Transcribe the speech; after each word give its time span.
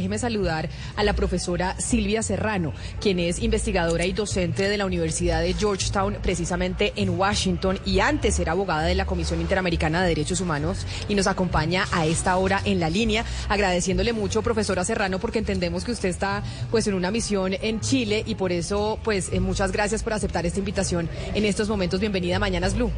Déjeme 0.00 0.18
saludar 0.18 0.70
a 0.96 1.04
la 1.04 1.12
profesora 1.12 1.78
Silvia 1.78 2.22
Serrano, 2.22 2.72
quien 3.02 3.18
es 3.18 3.38
investigadora 3.42 4.06
y 4.06 4.14
docente 4.14 4.66
de 4.66 4.78
la 4.78 4.86
Universidad 4.86 5.42
de 5.42 5.52
Georgetown, 5.52 6.16
precisamente 6.22 6.94
en 6.96 7.10
Washington, 7.10 7.78
y 7.84 8.00
antes 8.00 8.38
era 8.38 8.52
abogada 8.52 8.84
de 8.84 8.94
la 8.94 9.04
Comisión 9.04 9.42
Interamericana 9.42 10.00
de 10.00 10.08
Derechos 10.08 10.40
Humanos, 10.40 10.86
y 11.06 11.14
nos 11.14 11.26
acompaña 11.26 11.84
a 11.92 12.06
esta 12.06 12.34
hora 12.38 12.62
en 12.64 12.80
la 12.80 12.88
línea, 12.88 13.26
agradeciéndole 13.50 14.14
mucho, 14.14 14.40
profesora 14.40 14.86
Serrano, 14.86 15.18
porque 15.18 15.38
entendemos 15.38 15.84
que 15.84 15.92
usted 15.92 16.08
está 16.08 16.42
pues 16.70 16.86
en 16.86 16.94
una 16.94 17.10
misión 17.10 17.52
en 17.60 17.80
Chile, 17.80 18.24
y 18.26 18.36
por 18.36 18.52
eso, 18.52 18.98
pues, 19.04 19.30
eh, 19.34 19.40
muchas 19.40 19.70
gracias 19.70 20.02
por 20.02 20.14
aceptar 20.14 20.46
esta 20.46 20.60
invitación 20.60 21.10
en 21.34 21.44
estos 21.44 21.68
momentos. 21.68 22.00
Bienvenida 22.00 22.36
a 22.36 22.38
Mañanas 22.38 22.74
Blue. 22.74 22.90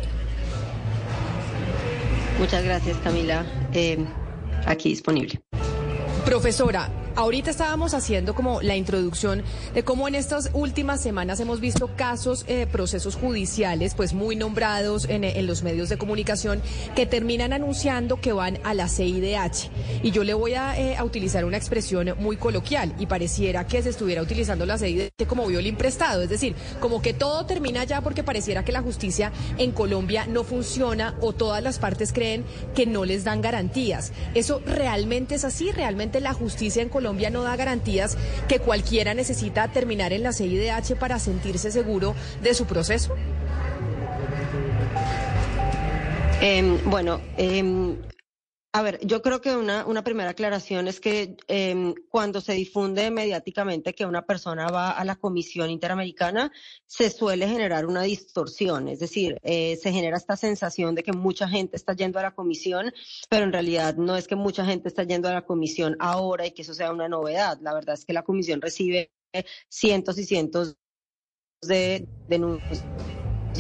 Muchas 2.39 2.63
gracias, 2.63 2.97
Camila. 2.99 3.45
Eh, 3.73 3.99
aquí 4.67 4.91
disponible. 4.91 5.43
Profesora, 6.25 6.89
ahorita 7.17 7.51
estábamos 7.51 7.95
haciendo 7.95 8.35
como 8.35 8.63
la 8.63 8.77
introducción 8.77 9.43
de 9.75 9.83
cómo 9.85 10.09
en 10.09 10.15
estas 10.15 10.51
últimas 10.53 11.01
semanas 11.01 11.41
hemos 11.41 11.61
visto 11.61 11.91
casos, 11.97 12.45
eh, 12.49 12.67
procesos 12.71 13.17
judiciales, 13.17 13.95
pues 13.95 14.15
muy 14.15 14.37
nombrados 14.37 15.07
en, 15.09 15.23
los 15.47 15.63
medios 15.63 15.89
de 15.89 15.99
comunicación, 15.99 16.63
que 16.95 17.07
terminan 17.07 17.53
anunciando 17.53 18.21
que 18.21 18.33
van 18.33 18.59
a 18.65 18.75
la 18.75 18.89
CIDH. 18.89 19.71
Y 20.03 20.11
yo 20.11 20.25
le 20.25 20.35
voy 20.35 20.55
a, 20.55 20.79
eh, 20.79 20.97
a 20.97 21.05
utilizar 21.05 21.45
una 21.45 21.57
expresión 21.57 22.15
muy 22.19 22.37
coloquial 22.37 22.95
y 22.99 23.07
pareciera 23.07 23.67
que 23.67 23.83
se 23.83 23.91
estuviera 23.91 24.23
utilizando 24.23 24.67
la 24.67 24.79
CIDH 24.79 25.27
como 25.27 25.47
violín 25.47 25.77
prestado, 25.77 26.23
es 26.23 26.31
decir, 26.31 26.55
como 26.81 27.03
que 27.03 27.13
todo 27.13 27.47
termina 27.47 27.85
ya 27.85 28.01
porque 28.01 28.23
pareciera 28.23 28.65
que 28.65 28.73
la 28.73 28.83
justicia 28.83 29.33
en 29.59 29.73
Colombia 29.73 30.27
no 30.27 30.45
funciona 30.45 31.17
o 31.21 31.33
todas 31.33 31.63
las 31.63 31.79
partes 31.79 32.13
creen 32.13 32.45
que 32.75 32.87
no 32.87 33.05
les 33.05 33.25
dan 33.25 33.43
garantías. 33.43 34.13
¿Eso 34.35 34.61
realmente 34.65 35.35
es 35.35 35.45
así? 35.45 35.71
¿Realmente 35.73 36.21
la 36.21 36.33
justicia 36.33 36.83
en 36.83 36.89
Colombia 36.89 37.02
no 37.03 37.43
da 37.43 37.57
garantías 37.57 38.17
que 38.49 38.59
cualquiera 38.59 39.15
necesita 39.15 39.69
terminar 39.69 40.13
en 40.13 40.23
la 40.23 40.33
CIDH 40.33 40.97
para 40.99 41.19
sentirse 41.19 41.71
seguro 41.71 42.15
de 42.43 42.55
su 42.55 42.67
proceso? 42.67 43.15
Eh, 46.41 46.81
bueno, 46.85 47.21
eh, 47.37 47.97
a 48.75 48.83
ver, 48.83 48.99
yo 49.07 49.21
creo 49.21 49.43
que 49.43 49.55
una, 49.55 49.85
una 49.85 50.03
primera 50.03 50.31
aclaración 50.31 50.89
es 50.89 50.99
que 50.99 51.37
eh, 51.49 51.95
cuando 52.09 52.41
se 52.41 52.55
difunde 52.55 53.11
mediáticamente 53.11 53.95
que 53.95 54.07
una 54.07 54.25
persona 54.25 54.69
va 54.69 54.93
a 54.93 55.05
la 55.05 55.17
Comisión 55.17 55.69
Interamericana, 55.69 56.51
se 56.87 57.11
suele 57.11 57.47
generar 57.47 57.85
una 57.85 58.03
distorsión, 58.03 58.89
es 58.89 58.99
decir, 58.99 59.37
eh, 59.43 59.77
se 59.77 59.93
genera 59.93 60.17
esta 60.17 60.39
sensación 60.39 60.95
de 60.95 61.03
que 61.03 61.13
mucha 61.13 61.49
gente 61.49 61.77
está 61.77 61.93
yendo 61.95 62.19
a 62.19 62.23
la 62.23 62.35
Comisión, 62.35 62.95
pero 63.29 63.45
en 63.45 63.53
realidad 63.53 63.97
no 63.97 64.17
es 64.17 64.27
que 64.27 64.37
mucha 64.37 64.65
gente 64.65 64.89
está 64.89 65.03
yendo 65.05 65.29
a 65.29 65.35
la 65.35 65.45
Comisión 65.45 65.95
ahora 66.01 66.47
y 66.47 66.53
que 66.53 66.63
eso 66.63 66.73
sea 66.73 66.93
una 66.93 67.09
novedad. 67.09 67.59
La 67.61 67.75
verdad 67.75 67.95
es 67.95 68.07
que 68.07 68.15
la 68.15 68.23
Comisión 68.23 68.63
recibe 68.63 69.13
cientos 69.69 70.17
y 70.19 70.25
cientos 70.25 70.77
de 71.61 72.09
denuncias 72.27 72.87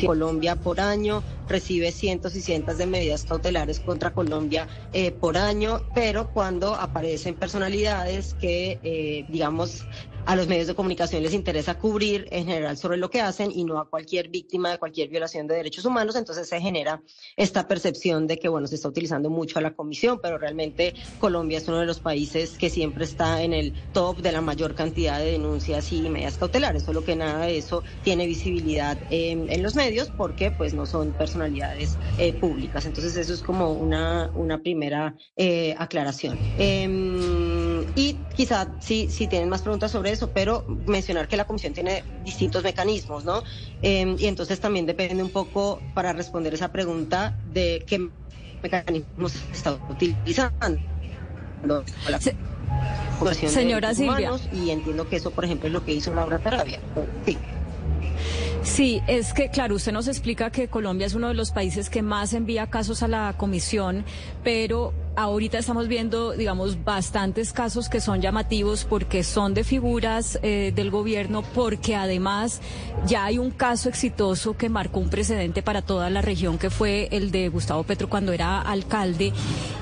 Colombia 0.00 0.56
por 0.56 0.80
año, 0.80 1.22
recibe 1.48 1.92
cientos 1.92 2.34
y 2.34 2.40
cientos 2.40 2.78
de 2.78 2.86
medidas 2.86 3.24
cautelares 3.24 3.80
contra 3.80 4.10
Colombia 4.12 4.66
eh, 4.92 5.10
por 5.10 5.36
año, 5.36 5.80
pero 5.94 6.30
cuando 6.30 6.74
aparecen 6.74 7.34
personalidades 7.34 8.34
que, 8.34 8.78
eh, 8.82 9.24
digamos, 9.28 9.84
a 10.24 10.36
los 10.36 10.48
medios 10.48 10.66
de 10.66 10.74
comunicación 10.74 11.22
les 11.22 11.34
interesa 11.34 11.78
cubrir 11.78 12.26
en 12.30 12.46
general 12.46 12.76
sobre 12.76 12.96
lo 12.96 13.10
que 13.10 13.20
hacen 13.20 13.50
y 13.50 13.64
no 13.64 13.78
a 13.78 13.88
cualquier 13.88 14.28
víctima 14.28 14.70
de 14.70 14.78
cualquier 14.78 15.08
violación 15.08 15.46
de 15.46 15.54
derechos 15.54 15.84
humanos, 15.84 16.16
entonces 16.16 16.48
se 16.48 16.60
genera 16.60 17.02
esta 17.36 17.66
percepción 17.66 18.26
de 18.26 18.38
que, 18.38 18.48
bueno, 18.48 18.66
se 18.66 18.76
está 18.76 18.88
utilizando 18.88 19.30
mucho 19.30 19.58
a 19.58 19.62
la 19.62 19.74
comisión, 19.74 20.20
pero 20.22 20.38
realmente 20.38 20.94
Colombia 21.18 21.58
es 21.58 21.68
uno 21.68 21.80
de 21.80 21.86
los 21.86 22.00
países 22.00 22.56
que 22.58 22.70
siempre 22.70 23.04
está 23.04 23.42
en 23.42 23.52
el 23.52 23.74
top 23.92 24.20
de 24.20 24.32
la 24.32 24.40
mayor 24.40 24.74
cantidad 24.74 25.18
de 25.18 25.32
denuncias 25.32 25.92
y 25.92 26.08
medidas 26.08 26.38
cautelares, 26.38 26.84
solo 26.84 27.04
que 27.04 27.16
nada 27.16 27.46
de 27.46 27.58
eso 27.58 27.82
tiene 28.02 28.26
visibilidad 28.26 28.98
en 29.10 29.62
los 29.62 29.74
medios 29.74 30.10
porque 30.10 30.50
pues 30.50 30.74
no 30.74 30.86
son 30.86 31.12
personalidades 31.12 31.98
eh, 32.18 32.32
públicas. 32.38 32.86
Entonces 32.86 33.16
eso 33.16 33.34
es 33.34 33.42
como 33.42 33.72
una, 33.72 34.30
una 34.34 34.62
primera 34.62 35.14
eh, 35.36 35.74
aclaración. 35.78 36.38
Quizá 38.34 38.68
si, 38.80 39.08
si 39.08 39.26
tienen 39.26 39.48
más 39.48 39.62
preguntas 39.62 39.90
sobre 39.90 40.10
eso, 40.10 40.30
pero 40.30 40.64
mencionar 40.86 41.28
que 41.28 41.36
la 41.36 41.44
comisión 41.44 41.72
tiene 41.72 42.04
distintos 42.24 42.62
mecanismos, 42.62 43.24
¿no? 43.24 43.42
Eh, 43.82 44.16
y 44.18 44.26
entonces 44.26 44.60
también 44.60 44.86
depende 44.86 45.22
un 45.22 45.30
poco 45.30 45.80
para 45.94 46.12
responder 46.12 46.54
esa 46.54 46.72
pregunta 46.72 47.36
de 47.52 47.84
qué 47.86 48.08
mecanismos 48.62 49.34
está 49.52 49.74
utilizando. 49.88 50.80
La 52.08 52.20
Se 52.20 52.34
Señora 53.48 53.94
Silvia. 53.94 54.32
Y 54.52 54.70
entiendo 54.70 55.08
que 55.08 55.16
eso, 55.16 55.30
por 55.30 55.44
ejemplo, 55.44 55.68
es 55.68 55.72
lo 55.72 55.84
que 55.84 55.92
hizo 55.92 56.14
Laura 56.14 56.38
Tarabia. 56.38 56.80
Sí. 57.24 57.38
Sí, 58.62 59.02
es 59.08 59.32
que, 59.32 59.48
claro, 59.48 59.74
usted 59.74 59.92
nos 59.92 60.06
explica 60.06 60.50
que 60.50 60.68
Colombia 60.68 61.06
es 61.06 61.14
uno 61.14 61.28
de 61.28 61.34
los 61.34 61.50
países 61.50 61.90
que 61.90 62.00
más 62.00 62.32
envía 62.32 62.68
casos 62.68 63.02
a 63.02 63.08
la 63.08 63.34
comisión, 63.36 64.04
pero 64.44 64.92
ahorita 65.16 65.58
estamos 65.58 65.88
viendo, 65.88 66.32
digamos, 66.32 66.84
bastantes 66.84 67.52
casos 67.52 67.88
que 67.88 68.00
son 68.00 68.20
llamativos 68.20 68.84
porque 68.84 69.22
son 69.22 69.54
de 69.54 69.64
figuras 69.64 70.38
eh, 70.42 70.72
del 70.74 70.90
gobierno, 70.90 71.42
porque 71.54 71.94
además 71.96 72.60
ya 73.06 73.24
hay 73.24 73.38
un 73.38 73.50
caso 73.50 73.88
exitoso 73.88 74.56
que 74.56 74.68
marcó 74.68 75.00
un 75.00 75.10
precedente 75.10 75.62
para 75.62 75.82
toda 75.82 76.08
la 76.10 76.22
región, 76.22 76.58
que 76.58 76.70
fue 76.70 77.08
el 77.10 77.30
de 77.30 77.48
Gustavo 77.48 77.82
Petro 77.82 78.08
cuando 78.08 78.32
era 78.32 78.60
alcalde, 78.60 79.32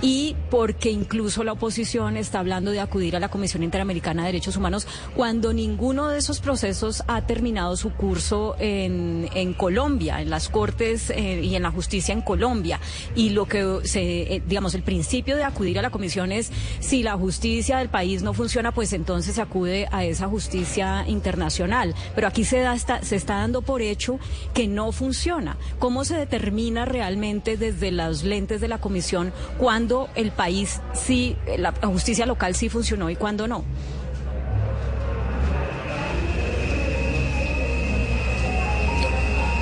y 0.02 0.34
porque 0.50 0.90
incluso 0.90 1.44
la 1.44 1.52
oposición 1.52 2.16
está 2.16 2.40
hablando 2.40 2.70
de 2.70 2.80
acudir 2.80 3.16
a 3.16 3.20
la 3.20 3.28
Comisión 3.28 3.62
Interamericana 3.62 4.22
de 4.22 4.28
Derechos 4.28 4.56
Humanos 4.56 4.86
cuando 5.14 5.52
ninguno 5.52 6.08
de 6.08 6.18
esos 6.18 6.40
procesos 6.40 7.04
ha 7.06 7.26
terminado 7.26 7.76
su 7.76 7.92
curso 7.92 8.56
en, 8.58 9.28
en 9.34 9.54
Colombia, 9.54 10.20
en 10.20 10.30
las 10.30 10.48
Cortes 10.48 11.10
eh, 11.10 11.40
y 11.42 11.54
en 11.54 11.62
la 11.62 11.70
justicia 11.70 12.12
en 12.12 12.22
Colombia. 12.22 12.80
Y 13.14 13.30
lo 13.30 13.46
que 13.46 13.80
se, 13.84 14.34
eh, 14.34 14.42
digamos, 14.46 14.74
el 14.74 14.82
principio 14.82 15.19
de 15.24 15.44
acudir 15.44 15.78
a 15.78 15.82
la 15.82 15.90
comisión 15.90 16.32
es 16.32 16.50
si 16.80 17.02
la 17.02 17.16
justicia 17.16 17.78
del 17.78 17.88
país 17.88 18.22
no 18.22 18.34
funciona, 18.34 18.72
pues 18.72 18.92
entonces 18.92 19.34
se 19.34 19.42
acude 19.42 19.88
a 19.92 20.04
esa 20.04 20.26
justicia 20.26 21.04
internacional. 21.06 21.94
Pero 22.14 22.26
aquí 22.26 22.44
se, 22.44 22.60
da, 22.60 22.74
está, 22.74 23.02
se 23.02 23.16
está 23.16 23.36
dando 23.36 23.62
por 23.62 23.82
hecho 23.82 24.18
que 24.54 24.66
no 24.66 24.92
funciona. 24.92 25.56
¿Cómo 25.78 26.04
se 26.04 26.16
determina 26.16 26.84
realmente 26.84 27.56
desde 27.56 27.90
las 27.90 28.22
lentes 28.22 28.60
de 28.60 28.68
la 28.68 28.78
comisión 28.78 29.32
cuándo 29.58 30.08
el 30.14 30.32
país 30.32 30.80
sí, 30.94 31.36
la 31.58 31.72
justicia 31.72 32.26
local 32.26 32.54
sí 32.54 32.68
funcionó 32.68 33.10
y 33.10 33.16
cuándo 33.16 33.46
no? 33.46 33.64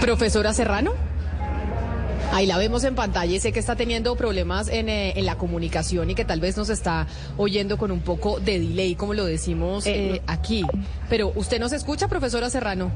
Profesora 0.00 0.54
Serrano. 0.54 1.07
Ahí 2.30 2.46
la 2.46 2.58
vemos 2.58 2.84
en 2.84 2.94
pantalla 2.94 3.34
y 3.34 3.40
sé 3.40 3.52
que 3.52 3.58
está 3.58 3.74
teniendo 3.74 4.14
problemas 4.14 4.68
en, 4.68 4.88
eh, 4.88 5.14
en, 5.16 5.24
la 5.24 5.36
comunicación 5.36 6.10
y 6.10 6.14
que 6.14 6.24
tal 6.24 6.40
vez 6.40 6.56
nos 6.56 6.68
está 6.68 7.06
oyendo 7.36 7.78
con 7.78 7.90
un 7.90 8.00
poco 8.00 8.38
de 8.38 8.60
delay, 8.60 8.94
como 8.94 9.14
lo 9.14 9.24
decimos 9.24 9.86
eh, 9.86 10.16
eh, 10.16 10.22
aquí. 10.26 10.64
Pero 11.08 11.32
usted 11.34 11.58
nos 11.58 11.72
escucha, 11.72 12.06
profesora 12.06 12.50
Serrano. 12.50 12.92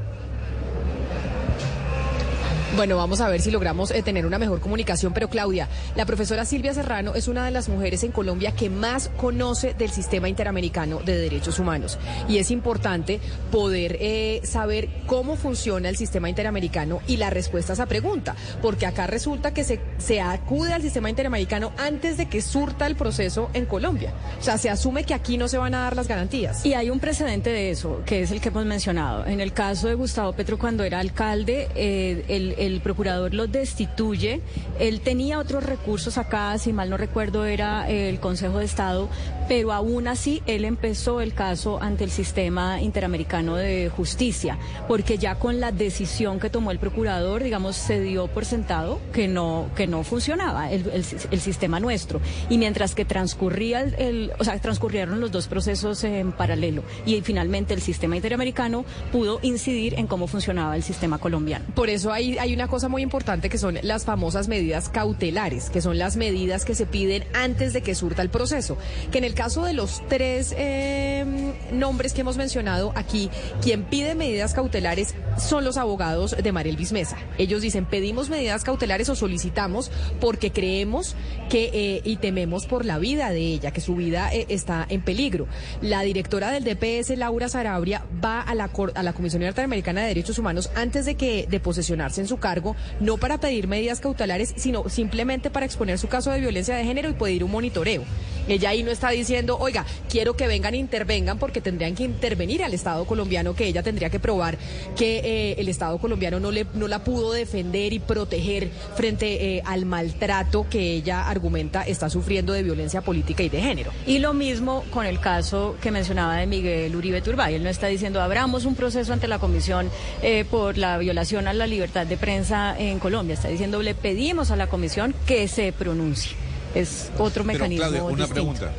Bueno, 2.74 2.96
vamos 2.96 3.20
a 3.20 3.28
ver 3.28 3.42
si 3.42 3.50
logramos 3.50 3.90
eh, 3.90 4.02
tener 4.02 4.24
una 4.24 4.38
mejor 4.38 4.60
comunicación. 4.60 5.12
Pero 5.12 5.28
Claudia, 5.28 5.68
la 5.94 6.06
profesora 6.06 6.46
Silvia 6.46 6.72
Serrano 6.72 7.14
es 7.14 7.28
una 7.28 7.44
de 7.44 7.50
las 7.50 7.68
mujeres 7.68 8.02
en 8.02 8.12
Colombia 8.12 8.52
que 8.52 8.70
más 8.70 9.10
conoce 9.18 9.74
del 9.74 9.90
sistema 9.90 10.26
interamericano 10.30 11.00
de 11.04 11.18
derechos 11.18 11.58
humanos. 11.58 11.98
Y 12.30 12.38
es 12.38 12.50
importante 12.50 13.20
poder 13.50 13.98
eh, 14.00 14.40
saber 14.44 14.88
cómo 15.06 15.36
funciona 15.36 15.90
el 15.90 15.98
sistema 15.98 16.30
interamericano 16.30 17.00
y 17.06 17.18
la 17.18 17.28
respuesta 17.28 17.72
a 17.72 17.74
esa 17.74 17.84
pregunta. 17.84 18.36
Porque 18.62 18.86
acá 18.86 19.06
resulta 19.06 19.52
que 19.52 19.64
se, 19.64 19.78
se 19.98 20.22
acude 20.22 20.72
al 20.72 20.80
sistema 20.80 21.10
interamericano 21.10 21.72
antes 21.76 22.16
de 22.16 22.26
que 22.26 22.40
surta 22.40 22.86
el 22.86 22.96
proceso 22.96 23.50
en 23.52 23.66
Colombia. 23.66 24.14
O 24.40 24.42
sea, 24.42 24.56
se 24.56 24.70
asume 24.70 25.04
que 25.04 25.12
aquí 25.12 25.36
no 25.36 25.46
se 25.46 25.58
van 25.58 25.74
a 25.74 25.82
dar 25.82 25.94
las 25.94 26.08
garantías. 26.08 26.64
Y 26.64 26.72
hay 26.72 26.88
un 26.88 27.00
precedente 27.00 27.50
de 27.50 27.70
eso, 27.70 28.00
que 28.06 28.22
es 28.22 28.30
el 28.30 28.40
que 28.40 28.48
hemos 28.48 28.64
mencionado. 28.64 29.26
En 29.26 29.42
el 29.42 29.52
caso 29.52 29.88
de 29.88 29.94
Gustavo 29.94 30.32
Petro, 30.32 30.58
cuando 30.58 30.84
era 30.84 31.00
alcalde, 31.00 31.68
eh, 31.74 32.24
el 32.28 32.61
el 32.66 32.80
procurador 32.80 33.34
lo 33.34 33.46
destituye. 33.46 34.40
Él 34.78 35.00
tenía 35.00 35.38
otros 35.38 35.64
recursos 35.64 36.18
acá, 36.18 36.56
si 36.58 36.72
mal 36.72 36.90
no 36.90 36.96
recuerdo, 36.96 37.44
era 37.44 37.88
el 37.88 38.20
Consejo 38.20 38.58
de 38.58 38.64
Estado, 38.64 39.08
pero 39.48 39.72
aún 39.72 40.08
así 40.08 40.42
él 40.46 40.64
empezó 40.64 41.20
el 41.20 41.34
caso 41.34 41.82
ante 41.82 42.04
el 42.04 42.10
sistema 42.10 42.80
interamericano 42.80 43.56
de 43.56 43.90
justicia, 43.94 44.58
porque 44.88 45.18
ya 45.18 45.36
con 45.36 45.60
la 45.60 45.72
decisión 45.72 46.40
que 46.40 46.50
tomó 46.50 46.70
el 46.70 46.78
procurador, 46.78 47.42
digamos, 47.42 47.76
se 47.76 48.00
dio 48.00 48.28
por 48.28 48.44
sentado 48.44 49.00
que 49.12 49.28
no, 49.28 49.68
que 49.76 49.86
no 49.86 50.04
funcionaba 50.04 50.70
el, 50.70 50.88
el, 50.90 51.40
sistema 51.40 51.80
nuestro. 51.80 52.20
Y 52.48 52.58
mientras 52.58 52.94
que 52.94 53.04
transcurría 53.04 53.80
el, 53.82 54.32
o 54.38 54.44
sea, 54.44 54.58
transcurrieron 54.58 55.20
los 55.20 55.32
dos 55.32 55.48
procesos 55.48 56.04
en 56.04 56.32
paralelo 56.32 56.82
y 57.04 57.20
finalmente 57.22 57.74
el 57.74 57.80
sistema 57.80 58.16
interamericano 58.16 58.84
pudo 59.10 59.40
incidir 59.42 59.94
en 59.98 60.06
cómo 60.06 60.26
funcionaba 60.26 60.76
el 60.76 60.82
sistema 60.82 61.18
colombiano. 61.18 61.64
Por 61.74 61.90
eso 61.90 62.12
hay, 62.12 62.38
hay 62.38 62.51
una 62.54 62.68
cosa 62.68 62.88
muy 62.88 63.02
importante 63.02 63.48
que 63.48 63.58
son 63.58 63.78
las 63.82 64.04
famosas 64.04 64.48
medidas 64.48 64.88
cautelares, 64.88 65.70
que 65.70 65.80
son 65.80 65.98
las 65.98 66.16
medidas 66.16 66.64
que 66.64 66.74
se 66.74 66.86
piden 66.86 67.24
antes 67.34 67.72
de 67.72 67.82
que 67.82 67.94
surta 67.94 68.22
el 68.22 68.30
proceso. 68.30 68.76
Que 69.10 69.18
en 69.18 69.24
el 69.24 69.34
caso 69.34 69.64
de 69.64 69.72
los 69.72 70.02
tres 70.08 70.54
eh, 70.56 71.24
nombres 71.72 72.12
que 72.12 72.22
hemos 72.22 72.36
mencionado 72.36 72.92
aquí, 72.94 73.30
quien 73.62 73.84
pide 73.84 74.14
medidas 74.14 74.54
cautelares 74.54 75.14
son 75.38 75.64
los 75.64 75.76
abogados 75.76 76.36
de 76.40 76.52
Mariel 76.52 76.76
Bismesa. 76.76 77.16
Ellos 77.38 77.62
dicen, 77.62 77.84
pedimos 77.84 78.28
medidas 78.28 78.64
cautelares 78.64 79.08
o 79.08 79.14
solicitamos 79.14 79.90
porque 80.20 80.52
creemos 80.52 81.16
que 81.48 81.70
eh, 81.72 82.02
y 82.04 82.16
tememos 82.16 82.66
por 82.66 82.84
la 82.84 82.98
vida 82.98 83.30
de 83.30 83.40
ella, 83.40 83.70
que 83.70 83.80
su 83.80 83.96
vida 83.96 84.32
eh, 84.32 84.46
está 84.48 84.86
en 84.88 85.02
peligro. 85.02 85.46
La 85.80 86.02
directora 86.02 86.50
del 86.50 86.64
DPS, 86.64 87.16
Laura 87.16 87.48
Sarabria, 87.48 88.04
va 88.24 88.40
a 88.40 88.54
la, 88.54 88.70
a 88.94 89.02
la 89.02 89.12
Comisión 89.12 89.42
Interamericana 89.42 90.02
de 90.02 90.08
Derechos 90.08 90.38
Humanos 90.38 90.70
antes 90.74 91.04
de 91.04 91.14
que 91.14 91.46
de 91.48 91.60
posesionarse 91.60 92.20
en 92.20 92.28
su 92.28 92.38
cargo, 92.42 92.76
no 93.00 93.16
para 93.16 93.40
pedir 93.40 93.66
medidas 93.66 94.00
cautelares, 94.00 94.52
sino 94.56 94.86
simplemente 94.90 95.48
para 95.48 95.64
exponer 95.64 95.98
su 95.98 96.08
caso 96.08 96.30
de 96.30 96.40
violencia 96.40 96.76
de 96.76 96.84
género 96.84 97.08
y 97.08 97.14
pedir 97.14 97.44
un 97.44 97.52
monitoreo. 97.52 98.04
Ella 98.48 98.70
ahí 98.70 98.82
no 98.82 98.90
está 98.90 99.10
diciendo, 99.10 99.56
oiga, 99.58 99.86
quiero 100.10 100.36
que 100.36 100.48
vengan 100.48 100.74
e 100.74 100.78
intervengan 100.78 101.38
porque 101.38 101.60
tendrían 101.60 101.94
que 101.94 102.02
intervenir 102.02 102.64
al 102.64 102.74
Estado 102.74 103.04
colombiano, 103.04 103.54
que 103.54 103.66
ella 103.66 103.82
tendría 103.82 104.10
que 104.10 104.18
probar 104.18 104.58
que 104.96 105.18
eh, 105.18 105.54
el 105.58 105.68
Estado 105.68 105.96
colombiano 105.98 106.40
no, 106.40 106.50
le, 106.50 106.66
no 106.74 106.88
la 106.88 107.04
pudo 107.04 107.32
defender 107.32 107.92
y 107.92 108.00
proteger 108.00 108.70
frente 108.96 109.56
eh, 109.56 109.62
al 109.64 109.86
maltrato 109.86 110.66
que 110.68 110.94
ella 110.94 111.28
argumenta 111.28 111.82
está 111.82 112.10
sufriendo 112.10 112.52
de 112.52 112.64
violencia 112.64 113.00
política 113.00 113.44
y 113.44 113.48
de 113.48 113.60
género. 113.60 113.92
Y 114.06 114.18
lo 114.18 114.34
mismo 114.34 114.84
con 114.90 115.06
el 115.06 115.20
caso 115.20 115.76
que 115.80 115.92
mencionaba 115.92 116.36
de 116.36 116.46
Miguel 116.46 116.94
Uribe 116.96 117.22
Turbay. 117.22 117.54
Él 117.54 117.62
no 117.62 117.70
está 117.70 117.86
diciendo, 117.86 118.20
abramos 118.20 118.64
un 118.64 118.74
proceso 118.74 119.12
ante 119.12 119.28
la 119.28 119.38
Comisión 119.38 119.88
eh, 120.22 120.44
por 120.50 120.78
la 120.78 120.98
violación 120.98 121.46
a 121.46 121.52
la 121.52 121.68
libertad 121.68 122.06
de 122.06 122.16
prensa 122.16 122.31
en 122.78 122.98
Colombia. 122.98 123.34
Está 123.34 123.48
diciendo, 123.48 123.82
le 123.82 123.94
pedimos 123.94 124.50
a 124.50 124.56
la 124.56 124.68
Comisión 124.68 125.14
que 125.26 125.48
se 125.48 125.72
pronuncie 125.72 126.36
es 126.74 127.10
otro 127.18 127.44
mecanismo. 127.44 127.86
Claudia, 127.88 128.04
una 128.04 128.26
pregunta. 128.26 128.72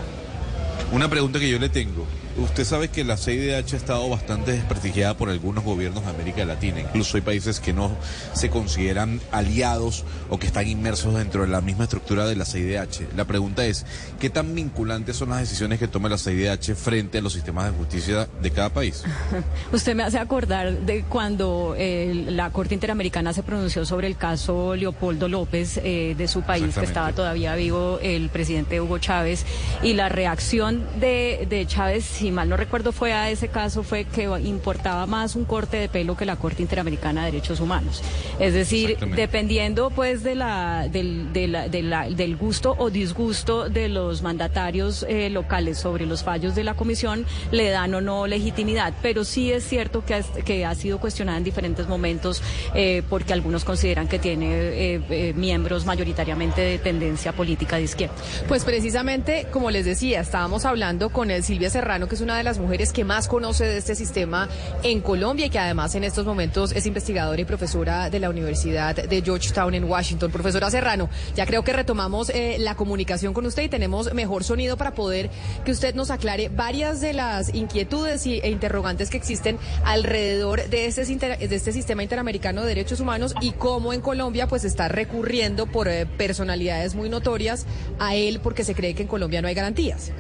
Una 0.92 1.10
pregunta 1.10 1.40
que 1.40 1.50
yo 1.50 1.60
le 1.60 1.70
tengo. 1.70 2.06
Usted 2.38 2.66
sabe 2.66 2.88
que 2.88 3.04
la 3.04 3.16
CIDH 3.16 3.74
ha 3.74 3.78
estado 3.78 4.10
bastante 4.10 4.54
desprestigiada 4.54 5.16
por 5.16 5.30
algunos 5.30 5.64
gobiernos 5.64 6.04
de 6.04 6.10
América 6.10 6.44
Latina. 6.46 6.80
Incluso 6.80 7.18
hay 7.18 7.22
países 7.22 7.60
que 7.60 7.74
no 7.74 7.92
se 8.34 8.50
consideran 8.50 9.22
aliados 9.32 10.04
o 10.30 10.40
que 10.40 10.48
están 10.48 10.68
inmersos 10.68 11.14
dentro 11.14 11.44
de 11.44 11.50
la 11.50 11.62
misma 11.62 11.84
estructura 11.84 12.26
de 12.26 12.36
la 12.36 12.46
CIDH. 12.46 13.16
La 13.16 13.26
pregunta 13.26 13.66
es, 13.66 13.86
¿qué 14.20 14.32
tan 14.32 14.56
vinculantes 14.56 15.16
son 15.16 15.30
las 15.30 15.42
decisiones 15.42 15.78
que 15.78 15.88
toma 15.88 16.10
la 16.10 16.18
CIDH 16.18 16.74
frente 16.76 17.20
a 17.20 17.22
los 17.22 17.34
sistemas 17.34 17.72
de 17.72 17.78
justicia 17.78 18.28
de 18.42 18.52
cada 18.52 18.70
país? 18.70 19.04
Usted 19.72 19.96
me 19.96 20.02
hace 20.02 20.18
acordar 20.18 20.80
de 20.80 21.04
cuando 21.04 21.76
eh, 21.78 22.26
la 22.30 22.50
Corte 22.50 22.74
Interamericana 22.74 23.34
se 23.34 23.44
pronunció 23.44 23.86
sobre 23.86 24.08
el 24.08 24.18
caso 24.18 24.76
Leopoldo 24.76 25.28
López 25.28 25.80
eh, 25.84 26.16
de 26.18 26.28
su 26.28 26.42
país, 26.42 26.76
que 26.76 26.86
estaba 26.86 27.14
todavía 27.14 27.54
vivo 27.56 28.00
el 28.02 28.30
presidente 28.30 28.82
Hugo 28.82 28.98
Chávez, 28.98 29.46
y 29.84 29.94
la 29.94 30.10
reacción 30.10 30.84
de, 31.00 31.46
de 31.48 31.68
Chávez 31.68 32.23
si 32.24 32.32
mal 32.32 32.48
no 32.48 32.56
recuerdo 32.56 32.94
fue 32.94 33.12
a 33.12 33.30
ese 33.30 33.50
caso, 33.50 33.84
fue 33.84 34.06
que 34.06 34.24
importaba 34.46 35.06
más 35.08 35.36
un 35.36 35.44
corte 35.44 35.76
de 35.76 35.90
pelo 35.90 36.16
que 36.16 36.26
la 36.26 36.38
Corte 36.38 36.62
Interamericana 36.62 37.26
de 37.26 37.32
Derechos 37.34 37.60
Humanos. 37.60 38.02
Es 38.40 38.54
decir, 38.54 38.98
dependiendo 39.14 39.90
pues 39.90 40.24
de 40.24 40.34
la, 40.34 40.88
del, 40.88 41.34
del 41.34 42.38
gusto 42.38 42.78
o 42.80 42.90
disgusto 42.90 43.68
de 43.68 43.90
los 43.90 44.22
mandatarios 44.22 45.06
eh, 45.10 45.30
locales 45.30 45.80
sobre 45.80 46.06
los 46.06 46.24
fallos 46.24 46.56
de 46.56 46.64
la 46.64 46.76
Comisión, 46.76 47.26
le 47.52 47.72
dan 47.72 47.94
o 47.94 48.00
no 48.00 48.26
legitimidad. 48.26 48.94
Pero 49.02 49.26
sí 49.26 49.52
es 49.52 49.68
cierto 49.68 50.06
que 50.06 50.14
ha, 50.14 50.22
que 50.24 50.66
ha 50.66 50.74
sido 50.76 51.00
cuestionada 51.00 51.38
en 51.38 51.44
diferentes 51.44 51.90
momentos 51.90 52.42
eh, 52.74 53.04
porque 53.10 53.34
algunos 53.34 53.66
consideran 53.66 54.08
que 54.08 54.18
tiene 54.18 54.48
eh, 54.54 55.34
miembros 55.36 55.86
mayoritariamente 55.86 56.62
de 56.62 56.78
tendencia 56.78 57.34
política 57.34 57.76
de 57.76 57.84
izquierda. 57.84 58.16
Pues 58.48 58.64
precisamente, 58.64 59.48
como 59.52 59.72
les 59.72 59.84
decía, 59.84 60.22
estábamos 60.22 60.64
hablando 60.64 61.10
con 61.10 61.30
el 61.30 61.44
Silvia 61.44 61.70
Serrano, 61.70 62.08
es 62.14 62.22
una 62.22 62.38
de 62.38 62.44
las 62.44 62.60
mujeres 62.60 62.94
que 62.94 63.04
más 63.04 63.28
conoce 63.28 63.66
de 63.66 63.78
este 63.78 63.96
sistema 63.96 64.48
en 64.84 65.02
Colombia 65.02 65.48
y 65.48 65.50
que 65.50 65.58
además 65.58 65.96
en 65.96 66.04
estos 66.04 66.26
momentos 66.26 66.72
es 66.72 66.86
investigadora 66.86 67.42
y 67.42 67.46
profesora 67.46 68.10
de 68.10 68.20
la 68.20 68.30
Universidad 68.30 68.96
de 68.96 69.22
Georgetown 69.22 69.74
en 69.74 69.84
Washington. 69.86 70.32
Profesora 70.32 70.70
Serrano, 70.70 71.10
ya 71.36 71.46
creo 71.46 71.64
que 71.64 71.74
retomamos 71.74 72.30
eh, 72.30 72.58
la 72.60 72.76
comunicación 72.76 73.34
con 73.34 73.46
usted 73.48 73.64
y 73.64 73.70
tenemos 73.70 74.14
mejor 74.14 74.44
sonido 74.44 74.78
para 74.78 74.94
poder 74.94 75.32
que 75.66 75.72
usted 75.72 75.96
nos 75.96 76.12
aclare 76.12 76.50
varias 76.50 77.02
de 77.02 77.14
las 77.14 77.54
inquietudes 77.54 78.26
e 78.26 78.50
interrogantes 78.50 79.10
que 79.10 79.18
existen 79.18 79.58
alrededor 79.84 80.70
de 80.70 80.86
este, 80.86 81.02
este 81.02 81.72
sistema 81.74 82.04
interamericano 82.04 82.62
de 82.62 82.68
derechos 82.68 83.00
humanos 83.00 83.34
y 83.42 83.52
cómo 83.54 83.92
en 83.92 84.02
Colombia 84.02 84.48
pues 84.48 84.66
está 84.66 84.88
recurriendo 84.88 85.66
por 85.66 85.88
eh, 85.88 86.06
personalidades 86.06 86.94
muy 86.94 87.10
notorias 87.10 87.66
a 88.00 88.16
él 88.16 88.40
porque 88.42 88.64
se 88.64 88.76
cree 88.76 88.94
que 88.94 89.02
en 89.02 89.08
Colombia 89.08 89.42
no 89.42 89.48
hay 89.48 89.56
garantías. 89.56 90.12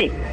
Sí. 0.00 0.29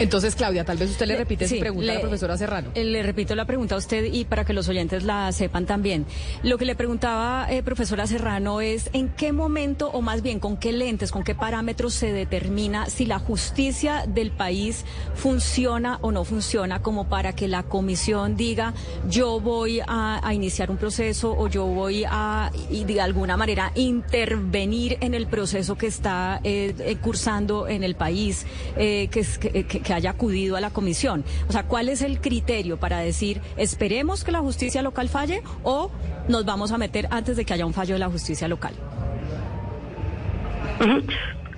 Entonces, 0.00 0.34
Claudia, 0.34 0.64
tal 0.64 0.78
vez 0.78 0.90
usted 0.90 1.06
le 1.06 1.14
repite 1.14 1.46
su 1.46 1.58
pregunta 1.58 1.92
a 1.92 1.94
la 1.96 2.00
profesora 2.00 2.38
Serrano. 2.38 2.70
Eh, 2.74 2.84
le 2.84 3.02
repito 3.02 3.34
la 3.34 3.44
pregunta 3.44 3.74
a 3.74 3.78
usted 3.78 4.04
y 4.04 4.24
para 4.24 4.46
que 4.46 4.54
los 4.54 4.66
oyentes 4.66 5.04
la 5.04 5.30
sepan 5.32 5.66
también. 5.66 6.06
Lo 6.42 6.56
que 6.56 6.64
le 6.64 6.74
preguntaba, 6.74 7.46
eh, 7.50 7.62
profesora 7.62 8.06
Serrano, 8.06 8.62
es 8.62 8.88
en 8.94 9.10
qué 9.10 9.32
momento, 9.32 9.90
o 9.90 10.00
más 10.00 10.22
bien 10.22 10.40
con 10.40 10.56
qué 10.56 10.72
lentes, 10.72 11.12
con 11.12 11.22
qué 11.22 11.34
parámetros 11.34 11.92
se 11.92 12.14
determina 12.14 12.86
si 12.86 13.04
la 13.04 13.18
justicia 13.18 14.04
del 14.08 14.30
país 14.30 14.86
funciona 15.14 15.98
o 16.00 16.12
no 16.12 16.24
funciona, 16.24 16.80
como 16.80 17.10
para 17.10 17.34
que 17.34 17.46
la 17.46 17.64
comisión 17.64 18.36
diga, 18.36 18.72
yo 19.08 19.38
voy 19.38 19.82
a, 19.86 20.18
iniciar 20.32 20.70
un 20.70 20.78
proceso 20.78 21.34
o 21.36 21.48
yo 21.48 21.66
voy 21.66 22.04
a, 22.08 22.50
y 22.70 22.84
de 22.84 23.02
alguna 23.02 23.36
manera, 23.36 23.72
intervenir 23.74 24.96
en 25.00 25.12
el 25.12 25.26
proceso 25.26 25.76
que 25.76 25.88
está 25.88 26.40
eh, 26.42 26.96
cursando 27.02 27.68
en 27.68 27.84
el 27.84 27.96
país, 27.96 28.46
que, 28.76 29.10
que 29.10 29.89
que 29.89 29.89
haya 29.92 30.10
acudido 30.10 30.56
a 30.56 30.60
la 30.60 30.70
comisión. 30.70 31.24
O 31.48 31.52
sea, 31.52 31.66
¿cuál 31.66 31.88
es 31.88 32.02
el 32.02 32.20
criterio 32.20 32.78
para 32.78 32.98
decir 32.98 33.40
esperemos 33.56 34.24
que 34.24 34.32
la 34.32 34.40
justicia 34.40 34.82
local 34.82 35.08
falle 35.08 35.42
o 35.62 35.90
nos 36.28 36.44
vamos 36.44 36.72
a 36.72 36.78
meter 36.78 37.06
antes 37.10 37.36
de 37.36 37.44
que 37.44 37.54
haya 37.54 37.66
un 37.66 37.72
fallo 37.72 37.94
de 37.94 38.00
la 38.00 38.08
justicia 38.08 38.48
local? 38.48 38.74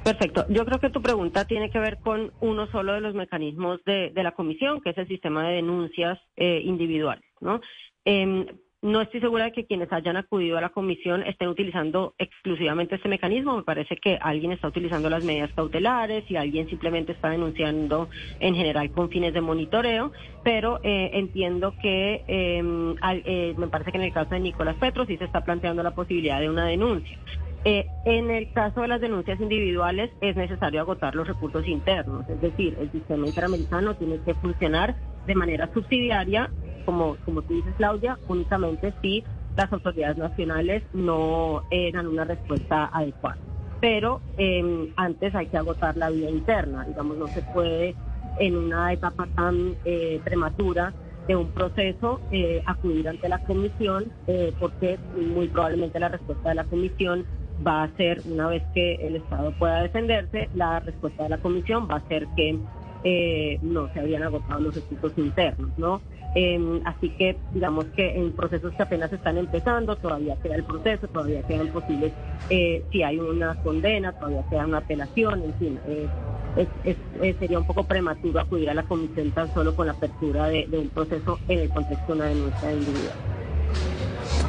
Perfecto. 0.04 0.46
Yo 0.48 0.64
creo 0.64 0.80
que 0.80 0.90
tu 0.90 1.00
pregunta 1.00 1.44
tiene 1.44 1.70
que 1.70 1.78
ver 1.78 1.98
con 1.98 2.32
uno 2.40 2.66
solo 2.72 2.94
de 2.94 3.00
los 3.00 3.14
mecanismos 3.14 3.80
de, 3.84 4.10
la 4.14 4.32
comisión, 4.32 4.80
que 4.80 4.90
es 4.90 4.98
el 4.98 5.06
sistema 5.06 5.46
de 5.46 5.56
denuncias 5.56 6.18
eh, 6.36 6.60
individuales, 6.64 7.24
¿no? 7.40 7.60
Em, 8.04 8.46
no 8.82 9.00
estoy 9.00 9.20
segura 9.20 9.44
de 9.44 9.52
que 9.52 9.64
quienes 9.64 9.92
hayan 9.92 10.16
acudido 10.16 10.58
a 10.58 10.60
la 10.60 10.70
comisión 10.70 11.22
estén 11.22 11.48
utilizando 11.48 12.14
exclusivamente 12.18 12.96
este 12.96 13.08
mecanismo. 13.08 13.56
Me 13.56 13.62
parece 13.62 13.96
que 13.96 14.18
alguien 14.20 14.50
está 14.50 14.66
utilizando 14.66 15.08
las 15.08 15.22
medidas 15.22 15.52
cautelares 15.54 16.28
y 16.28 16.34
alguien 16.34 16.68
simplemente 16.68 17.12
está 17.12 17.30
denunciando 17.30 18.08
en 18.40 18.56
general 18.56 18.90
con 18.90 19.08
fines 19.08 19.34
de 19.34 19.40
monitoreo, 19.40 20.10
pero 20.42 20.80
eh, 20.82 21.10
entiendo 21.14 21.74
que 21.80 22.24
em, 22.26 22.96
eh, 23.24 23.54
me 23.56 23.68
parece 23.68 23.92
que 23.92 23.98
en 23.98 24.04
el 24.04 24.12
caso 24.12 24.30
de 24.30 24.40
Nicolás 24.40 24.74
Petro 24.80 25.06
sí 25.06 25.16
se 25.16 25.24
está 25.26 25.44
planteando 25.44 25.84
la 25.84 25.94
posibilidad 25.94 26.40
de 26.40 26.50
una 26.50 26.66
denuncia. 26.66 27.16
Eh, 27.64 27.86
en 28.04 28.32
el 28.32 28.52
caso 28.52 28.80
de 28.80 28.88
las 28.88 29.00
denuncias 29.00 29.40
individuales 29.40 30.10
es 30.20 30.34
necesario 30.34 30.80
agotar 30.80 31.14
los 31.14 31.28
recursos 31.28 31.68
internos, 31.68 32.28
es 32.28 32.40
decir, 32.40 32.76
el 32.80 32.90
sistema 32.90 33.28
interamericano 33.28 33.94
tiene 33.94 34.18
que 34.24 34.34
funcionar 34.34 34.96
de 35.28 35.36
manera 35.36 35.72
subsidiaria 35.72 36.50
como, 36.82 37.16
como 37.24 37.42
tú 37.42 37.54
dices, 37.54 37.74
Claudia, 37.76 38.18
únicamente 38.28 38.92
si 39.00 39.24
las 39.56 39.72
autoridades 39.72 40.16
nacionales 40.16 40.82
no 40.92 41.62
dan 41.92 42.06
una 42.06 42.24
respuesta 42.24 42.90
adecuada. 42.92 43.36
Pero 43.80 44.20
em, 44.36 44.88
antes 44.96 45.34
hay 45.34 45.46
que 45.46 45.58
agotar 45.58 45.96
la 45.96 46.08
vía 46.08 46.30
interna, 46.30 46.84
digamos, 46.84 47.18
no 47.18 47.28
se 47.28 47.42
puede 47.42 47.94
en 48.38 48.56
una 48.56 48.92
etapa 48.92 49.28
tan 49.34 49.74
eh, 49.84 50.20
prematura 50.24 50.94
de 51.26 51.36
un 51.36 51.48
proceso 51.48 52.20
eh, 52.30 52.62
acudir 52.66 53.08
ante 53.08 53.28
la 53.28 53.38
comisión 53.38 54.04
eh, 54.26 54.52
porque 54.58 54.98
muy 55.34 55.48
probablemente 55.48 56.00
la 56.00 56.08
respuesta 56.08 56.50
de 56.50 56.54
la 56.56 56.64
comisión 56.64 57.24
va 57.64 57.84
a 57.84 57.96
ser, 57.96 58.22
una 58.24 58.48
vez 58.48 58.62
que 58.74 58.94
el 58.94 59.16
Estado 59.16 59.52
pueda 59.52 59.82
defenderse, 59.82 60.48
la 60.54 60.80
respuesta 60.80 61.24
de 61.24 61.28
la 61.28 61.38
comisión 61.38 61.86
va 61.90 61.96
a 61.96 62.08
ser 62.08 62.26
que 62.34 62.58
eh, 63.04 63.58
no 63.62 63.88
se 63.92 64.00
habían 64.00 64.22
agotado 64.22 64.60
los 64.60 64.74
recursos 64.74 65.12
internos, 65.16 65.70
¿no? 65.76 66.00
Em, 66.34 66.80
así 66.86 67.10
que 67.10 67.36
digamos 67.52 67.84
que 67.96 68.16
en 68.16 68.32
procesos 68.32 68.72
que 68.74 68.82
apenas 68.82 69.12
están 69.12 69.36
empezando, 69.36 69.96
todavía 69.96 70.36
queda 70.42 70.56
el 70.56 70.64
proceso, 70.64 71.06
todavía 71.08 71.42
quedan 71.42 71.68
posibles, 71.68 72.12
eh, 72.48 72.82
si 72.90 73.02
hay 73.02 73.18
una 73.18 73.54
condena, 73.62 74.12
todavía 74.12 74.42
queda 74.48 74.66
una 74.66 74.78
apelación, 74.78 75.42
en 75.42 75.54
fin, 75.54 75.78
eh, 75.86 77.34
sería 77.38 77.58
un 77.58 77.66
poco 77.66 77.84
prematuro 77.84 78.40
acudir 78.40 78.70
a 78.70 78.74
la 78.74 78.82
comisión 78.82 79.30
tan 79.32 79.52
solo 79.52 79.74
con 79.74 79.86
la 79.86 79.92
apertura 79.92 80.48
de, 80.48 80.66
de 80.68 80.78
un 80.78 80.88
proceso 80.88 81.38
en 81.48 81.58
el 81.60 81.68
contexto 81.68 82.14
de 82.14 82.18
una 82.18 82.28
denuncia 82.28 82.72
individual. 82.72 83.31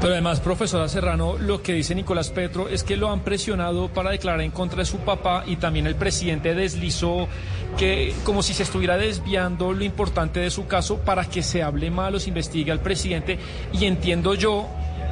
Pero 0.03 0.15
además, 0.15 0.41
profesora 0.41 0.89
Serrano, 0.89 1.37
lo 1.37 1.61
que 1.61 1.71
dice 1.71 1.95
Nicolás 1.95 2.29
Petro 2.29 2.67
es 2.67 2.83
que 2.83 2.97
lo 2.97 3.09
han 3.09 3.21
presionado 3.21 3.87
para 3.87 4.11
declarar 4.11 4.41
en 4.41 4.51
contra 4.51 4.79
de 4.79 4.85
su 4.85 4.97
papá 4.97 5.45
y 5.47 5.55
también 5.55 5.87
el 5.87 5.95
presidente 5.95 6.53
deslizó 6.53 7.29
que 7.77 8.13
como 8.25 8.43
si 8.43 8.53
se 8.53 8.63
estuviera 8.63 8.97
desviando 8.97 9.71
lo 9.71 9.85
importante 9.85 10.41
de 10.41 10.49
su 10.49 10.67
caso 10.67 10.97
para 10.97 11.23
que 11.23 11.41
se 11.41 11.63
hable 11.63 11.89
mal 11.89 12.15
o 12.15 12.19
se 12.19 12.27
investigue 12.27 12.69
al 12.73 12.81
presidente. 12.81 13.39
Y 13.71 13.85
entiendo 13.85 14.33
yo 14.33 14.67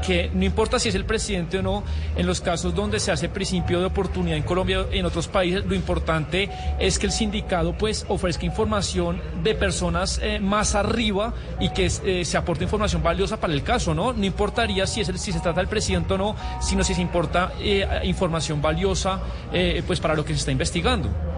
que 0.05 0.29
no 0.33 0.43
importa 0.45 0.79
si 0.79 0.89
es 0.89 0.95
el 0.95 1.05
presidente 1.05 1.59
o 1.59 1.61
no, 1.61 1.83
en 2.15 2.25
los 2.25 2.41
casos 2.41 2.73
donde 2.75 2.99
se 2.99 3.11
hace 3.11 3.29
principio 3.29 3.79
de 3.79 3.85
oportunidad 3.85 4.37
en 4.37 4.43
Colombia 4.43 4.85
en 4.91 5.05
otros 5.05 5.27
países, 5.27 5.65
lo 5.65 5.75
importante 5.75 6.49
es 6.79 6.99
que 6.99 7.05
el 7.05 7.11
sindicato 7.11 7.73
pues 7.77 8.05
ofrezca 8.07 8.45
información 8.45 9.21
de 9.43 9.55
personas 9.55 10.19
eh, 10.21 10.39
más 10.39 10.75
arriba 10.75 11.33
y 11.59 11.69
que 11.69 11.91
eh, 12.03 12.25
se 12.25 12.37
aporte 12.37 12.63
información 12.63 13.03
valiosa 13.03 13.39
para 13.39 13.53
el 13.53 13.63
caso, 13.63 13.93
¿no? 13.93 14.13
No 14.13 14.25
importaría 14.25 14.87
si 14.87 15.01
es 15.01 15.09
el, 15.09 15.19
si 15.19 15.31
se 15.31 15.39
trata 15.39 15.59
del 15.59 15.67
presidente 15.67 16.13
o 16.13 16.17
no, 16.17 16.35
sino 16.61 16.83
si 16.83 16.93
se 16.93 17.01
importa 17.01 17.53
eh, 17.59 17.87
información 18.03 18.61
valiosa 18.61 19.21
pues 19.85 19.99
para 19.99 20.15
lo 20.15 20.23
que 20.23 20.33
se 20.33 20.39
está 20.39 20.51
investigando. 20.51 21.30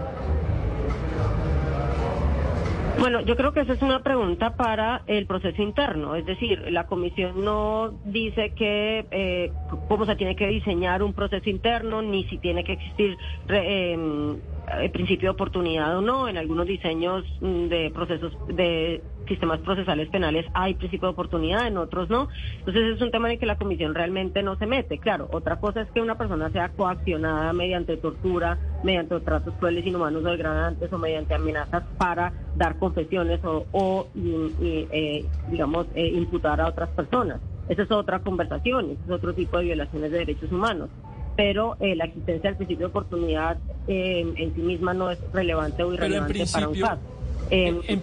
Bueno, 2.98 3.20
yo 3.20 3.36
creo 3.36 3.52
que 3.52 3.60
esa 3.60 3.72
es 3.72 3.82
una 3.82 4.02
pregunta 4.02 4.56
para 4.56 5.02
el 5.06 5.26
proceso 5.26 5.60
interno, 5.62 6.14
es 6.14 6.24
decir, 6.24 6.64
la 6.70 6.86
comisión 6.86 7.44
no 7.44 7.92
dice 8.04 8.50
que 8.50 9.06
eh, 9.10 9.52
cómo 9.88 10.06
se 10.06 10.16
tiene 10.16 10.36
que 10.36 10.46
diseñar 10.46 11.02
un 11.02 11.12
proceso 11.12 11.50
interno, 11.50 12.02
ni 12.02 12.24
si 12.24 12.38
tiene 12.38 12.64
que 12.64 12.74
existir 12.74 13.16
eh, 13.48 14.36
el 14.80 14.90
principio 14.90 15.28
de 15.28 15.34
oportunidad 15.34 15.96
o 15.96 16.00
no. 16.00 16.28
En 16.28 16.36
algunos 16.36 16.66
diseños 16.66 17.24
mm, 17.40 17.66
de 17.66 17.90
procesos 17.92 18.32
de 18.48 19.02
sistemas 19.28 19.60
procesales 19.60 20.08
penales 20.10 20.44
hay 20.52 20.74
principio 20.74 21.08
de 21.08 21.12
oportunidad, 21.12 21.66
en 21.66 21.78
otros 21.78 22.10
no. 22.10 22.28
Entonces 22.58 22.96
es 22.96 23.00
un 23.00 23.10
tema 23.10 23.28
en 23.28 23.34
el 23.34 23.38
que 23.38 23.46
la 23.46 23.56
comisión 23.56 23.94
realmente 23.94 24.42
no 24.42 24.56
se 24.56 24.66
mete. 24.66 24.98
Claro, 24.98 25.28
otra 25.32 25.56
cosa 25.56 25.82
es 25.82 25.90
que 25.90 26.00
una 26.00 26.16
persona 26.16 26.50
sea 26.50 26.70
coaccionada 26.70 27.52
mediante 27.52 27.96
tortura, 27.96 28.58
mediante 28.82 29.18
tratos 29.20 29.54
crueles, 29.54 29.86
inhumanos 29.86 30.24
o 30.24 30.30
degradantes 30.30 30.92
o 30.92 30.98
mediante 30.98 31.34
amenazas 31.34 31.84
para 31.96 32.32
dar 32.56 32.78
confesiones 32.78 33.40
o, 33.44 34.08
eh, 34.14 35.24
digamos, 35.50 35.86
eh, 35.94 36.08
imputar 36.08 36.60
a 36.60 36.68
otras 36.68 36.90
personas. 36.90 37.40
Esa 37.68 37.82
es 37.82 37.90
otra 37.90 38.18
conversación, 38.18 38.90
ese 38.90 39.00
es 39.06 39.10
otro 39.10 39.32
tipo 39.32 39.56
de 39.58 39.64
violaciones 39.64 40.10
de 40.12 40.18
derechos 40.18 40.52
humanos 40.52 40.90
pero 41.36 41.76
eh, 41.80 41.96
la 41.96 42.04
existencia 42.04 42.50
del 42.50 42.56
principio 42.56 42.86
de 42.86 42.90
oportunidad 42.90 43.58
eh, 43.88 44.26
en 44.36 44.54
sí 44.54 44.60
misma 44.60 44.94
no 44.94 45.10
es 45.10 45.18
relevante 45.32 45.82
o 45.82 45.92
irrelevante 45.92 46.44
para 46.52 46.68
un 46.68 46.80
caso. 46.80 47.02
en, 47.50 48.02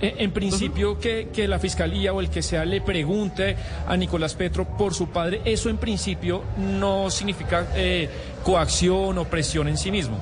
eh, 0.00 0.28
principio 0.28 0.98
que, 0.98 1.28
que, 1.32 1.48
la 1.48 1.58
fiscalía 1.58 2.12
o 2.12 2.20
el 2.20 2.30
que 2.30 2.42
sea 2.42 2.64
le 2.64 2.80
pregunte 2.80 3.56
a 3.86 3.96
Nicolás 3.96 4.34
Petro 4.34 4.64
por 4.76 4.94
su 4.94 5.08
padre, 5.08 5.40
eso 5.44 5.70
en 5.70 5.78
principio 5.78 6.42
no 6.56 7.10
significa 7.10 7.66
coacción 8.44 9.18
o 9.18 9.24
presión 9.24 9.68
en 9.68 9.76
sí 9.76 9.90
mismo 9.90 10.18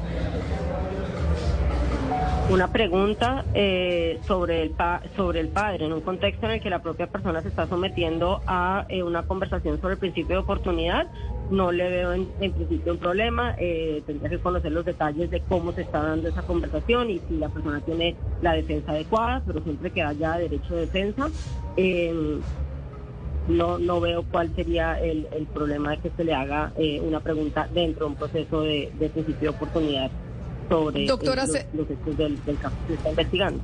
una 2.48 2.68
pregunta 2.68 3.44
eh, 3.54 4.20
sobre, 4.26 4.62
el 4.62 4.74
sobre 5.16 5.40
el 5.40 5.48
padre, 5.48 5.86
en 5.86 5.92
un 5.92 6.00
contexto 6.00 6.46
en 6.46 6.52
el 6.52 6.60
que 6.60 6.70
la 6.70 6.80
propia 6.80 7.08
persona 7.08 7.42
se 7.42 7.48
está 7.48 7.66
sometiendo 7.66 8.40
a 8.46 8.86
eh, 8.88 9.02
una 9.02 9.24
conversación 9.24 9.80
sobre 9.80 9.94
el 9.94 9.98
principio 9.98 10.36
de 10.36 10.42
oportunidad. 10.42 11.08
No 11.50 11.70
le 11.70 11.88
veo 11.88 12.12
en, 12.12 12.26
principio 12.52 12.92
un 12.92 12.98
problema, 12.98 13.54
eh, 13.58 14.02
tendría 14.06 14.30
que 14.30 14.38
conocer 14.38 14.72
los 14.72 14.84
detalles 14.84 15.30
de 15.30 15.40
cómo 15.40 15.72
se 15.72 15.82
está 15.82 16.02
dando 16.02 16.28
esa 16.28 16.42
conversación 16.42 17.10
y 17.10 17.20
si 17.28 17.36
la 17.38 17.48
persona 17.48 17.80
tiene 17.80 18.16
la 18.42 18.54
defensa 18.54 18.92
adecuada, 18.92 19.42
pero 19.46 19.62
siempre 19.62 19.90
que 19.90 20.02
haya 20.02 20.38
derecho 20.38 20.74
de 20.74 20.80
defensa. 20.82 21.30
Em, 21.76 22.40
no, 23.48 23.78
no 23.78 24.00
veo 24.00 24.24
cuál 24.24 24.52
sería 24.56 25.00
el, 25.00 25.24
problema 25.54 25.92
de 25.92 25.98
que 25.98 26.10
se 26.16 26.24
le 26.24 26.34
haga 26.34 26.72
una 27.02 27.20
pregunta 27.20 27.68
dentro 27.72 28.06
de 28.06 28.12
un 28.12 28.18
proceso 28.18 28.62
de 28.62 29.10
principio 29.14 29.52
de 29.52 29.56
oportunidad 29.56 30.10
sobre 30.68 31.06
Doctora 31.06 31.44
eh, 31.44 31.66
los, 31.72 32.16
del, 32.16 32.38
caso 32.60 32.76
que 32.86 32.88
se 32.88 32.94
está 32.94 33.10
investigando. 33.10 33.60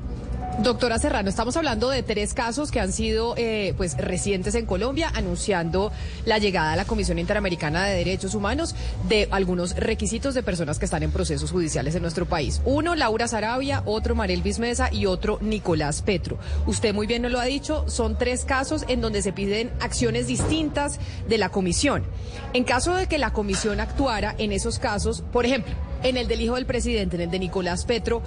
Doctora 0.58 0.98
Serrano, 0.98 1.30
estamos 1.30 1.56
hablando 1.56 1.88
de 1.88 2.02
tres 2.02 2.34
casos 2.34 2.70
que 2.70 2.78
han 2.78 2.92
sido 2.92 3.34
eh, 3.38 3.72
pues 3.78 3.96
recientes 3.96 4.54
en 4.54 4.66
Colombia, 4.66 5.10
anunciando 5.14 5.90
la 6.26 6.38
llegada 6.38 6.72
a 6.72 6.76
la 6.76 6.84
Comisión 6.84 7.18
Interamericana 7.18 7.84
de 7.84 7.96
Derechos 7.96 8.34
Humanos 8.34 8.76
de 9.08 9.28
algunos 9.30 9.74
requisitos 9.74 10.34
de 10.34 10.42
personas 10.42 10.78
que 10.78 10.84
están 10.84 11.02
en 11.02 11.10
procesos 11.10 11.50
judiciales 11.50 11.94
en 11.94 12.02
nuestro 12.02 12.26
país. 12.26 12.60
Uno, 12.66 12.94
Laura 12.94 13.28
Sarabia, 13.28 13.82
otro, 13.86 14.14
Mariel 14.14 14.42
Bismesa 14.42 14.92
y 14.92 15.06
otro, 15.06 15.38
Nicolás 15.40 16.02
Petro. 16.02 16.38
Usted 16.66 16.94
muy 16.94 17.06
bien 17.06 17.22
nos 17.22 17.32
lo 17.32 17.40
ha 17.40 17.44
dicho, 17.44 17.88
son 17.88 18.18
tres 18.18 18.44
casos 18.44 18.84
en 18.88 19.00
donde 19.00 19.22
se 19.22 19.32
piden 19.32 19.72
acciones 19.80 20.26
distintas 20.26 21.00
de 21.28 21.38
la 21.38 21.48
Comisión. 21.48 22.04
En 22.52 22.64
caso 22.64 22.94
de 22.94 23.06
que 23.06 23.16
la 23.16 23.32
Comisión 23.32 23.80
actuara 23.80 24.34
en 24.36 24.52
esos 24.52 24.78
casos, 24.78 25.24
por 25.32 25.46
ejemplo, 25.46 25.74
en 26.02 26.16
el 26.16 26.28
del 26.28 26.42
hijo 26.42 26.56
del 26.56 26.66
presidente, 26.66 27.16
en 27.16 27.22
el 27.22 27.30
de 27.30 27.38
Nicolás 27.38 27.84
Petro, 27.84 28.22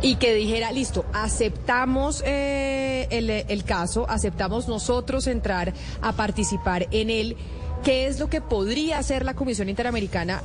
y 0.00 0.16
que 0.16 0.34
dijera, 0.34 0.72
listo, 0.72 1.04
aceptamos 1.12 2.22
eh, 2.24 3.08
el, 3.10 3.64
caso, 3.64 4.08
aceptamos 4.08 4.68
nosotros 4.68 5.26
entrar 5.26 5.72
a 6.00 6.12
participar 6.12 6.86
en 6.90 7.10
él, 7.10 7.36
¿qué 7.82 8.06
es 8.06 8.20
lo 8.20 8.30
que 8.30 8.40
podría 8.40 8.98
hacer 8.98 9.24
la 9.24 9.34
Comisión 9.34 9.68
Interamericana 9.68 10.42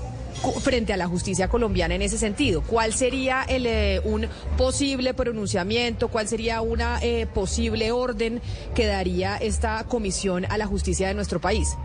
frente 0.62 0.92
a 0.92 0.98
la 0.98 1.08
justicia 1.08 1.48
colombiana 1.48 1.96
en 1.96 2.02
ese 2.02 2.18
sentido? 2.18 2.64
¿Cuál 2.64 2.94
sería 2.94 3.44
el, 3.44 3.66
eh, 3.68 4.02
un 4.04 4.28
posible 4.58 5.14
pronunciamiento? 5.14 6.08
¿Cuál 6.08 6.28
sería 6.28 6.62
una 6.62 7.00
eh, 7.02 7.28
posible 7.28 7.92
orden 7.92 8.42
que 8.74 8.88
daría 8.88 9.38
esta 9.38 9.84
comisión 9.84 10.46
a 10.50 10.58
la 10.58 10.66
justicia 10.66 11.08
de 11.08 11.14
nuestro 11.14 11.40
país? 11.40 11.78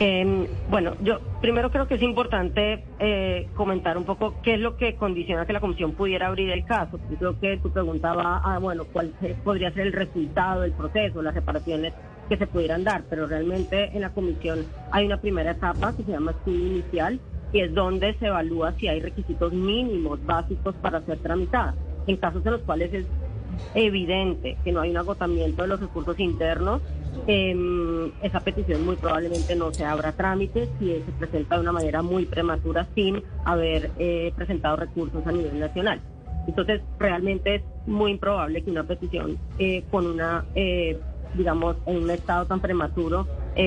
Eh, 0.00 0.48
bueno, 0.68 0.96
yo 1.02 1.20
primero 1.40 1.70
creo 1.70 1.86
que 1.86 1.94
es 1.94 2.02
importante 2.02 2.84
eh, 2.98 3.48
comentar 3.54 3.96
un 3.96 4.04
poco 4.04 4.34
qué 4.42 4.54
es 4.54 4.60
lo 4.60 4.76
que 4.76 4.96
condiciona 4.96 5.46
que 5.46 5.52
la 5.52 5.60
comisión 5.60 5.92
pudiera 5.92 6.26
abrir 6.26 6.50
el 6.50 6.64
caso. 6.64 6.98
Yo 7.10 7.16
creo 7.16 7.40
que 7.40 7.56
tu 7.58 7.70
pregunta 7.70 8.12
va 8.12 8.38
a, 8.38 8.58
bueno, 8.58 8.84
cuál 8.92 9.12
podría 9.44 9.70
ser 9.72 9.86
el 9.86 9.92
resultado 9.92 10.62
del 10.62 10.72
proceso, 10.72 11.22
las 11.22 11.34
reparaciones 11.34 11.92
que 12.28 12.36
se 12.36 12.46
pudieran 12.46 12.84
dar, 12.84 13.04
pero 13.08 13.26
realmente 13.26 13.90
en 13.94 14.00
la 14.00 14.10
comisión 14.10 14.64
hay 14.90 15.06
una 15.06 15.20
primera 15.20 15.52
etapa 15.52 15.94
que 15.96 16.02
se 16.02 16.12
llama 16.12 16.32
estudio 16.32 16.66
inicial 16.66 17.20
y 17.52 17.60
es 17.60 17.72
donde 17.72 18.14
se 18.14 18.26
evalúa 18.26 18.72
si 18.72 18.88
hay 18.88 19.00
requisitos 19.00 19.52
mínimos 19.52 20.24
básicos 20.24 20.74
para 20.76 21.02
ser 21.02 21.18
tramitada. 21.18 21.74
En 22.06 22.16
casos 22.16 22.44
en 22.44 22.52
los 22.52 22.62
cuales 22.62 22.92
es 22.92 23.06
evidente 23.74 24.56
que 24.64 24.72
no 24.72 24.80
hay 24.80 24.90
un 24.90 24.96
agotamiento 24.96 25.62
de 25.62 25.68
los 25.68 25.80
recursos 25.80 26.18
internos, 26.18 26.82
eh, 27.26 28.12
esa 28.22 28.40
petición 28.40 28.84
muy 28.84 28.96
probablemente 28.96 29.54
no 29.56 29.72
se 29.72 29.84
abra 29.84 30.12
trámite 30.12 30.68
si 30.78 30.86
se 30.86 31.12
presenta 31.18 31.56
de 31.56 31.62
una 31.62 31.72
manera 31.72 32.02
muy 32.02 32.26
prematura 32.26 32.86
sin 32.94 33.22
haber 33.44 33.90
eh, 33.98 34.32
presentado 34.36 34.76
recursos 34.76 35.26
a 35.26 35.32
nivel 35.32 35.58
nacional. 35.58 36.00
Entonces, 36.46 36.82
realmente 36.98 37.56
es 37.56 37.62
muy 37.86 38.12
improbable 38.12 38.62
que 38.62 38.70
una 38.70 38.84
petición 38.84 39.38
eh, 39.58 39.84
con 39.90 40.06
una, 40.06 40.44
eh, 40.54 40.98
digamos, 41.34 41.76
en 41.86 42.02
un 42.02 42.10
estado 42.10 42.46
tan 42.46 42.60
prematuro 42.60 43.26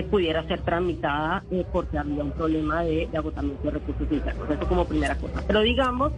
pudiera 0.10 0.46
ser 0.48 0.62
tramitada 0.62 1.44
porque 1.72 1.98
había 1.98 2.24
un 2.24 2.32
problema 2.32 2.84
de, 2.84 3.08
de, 3.12 3.18
agotamiento 3.18 3.64
de 3.64 3.72
recursos 3.72 4.08
internos. 4.12 4.50
Eso 4.50 4.68
como 4.68 4.86
primera 4.86 5.16
cosa. 5.16 5.44
Pero 5.48 5.62
digamos 5.62 6.12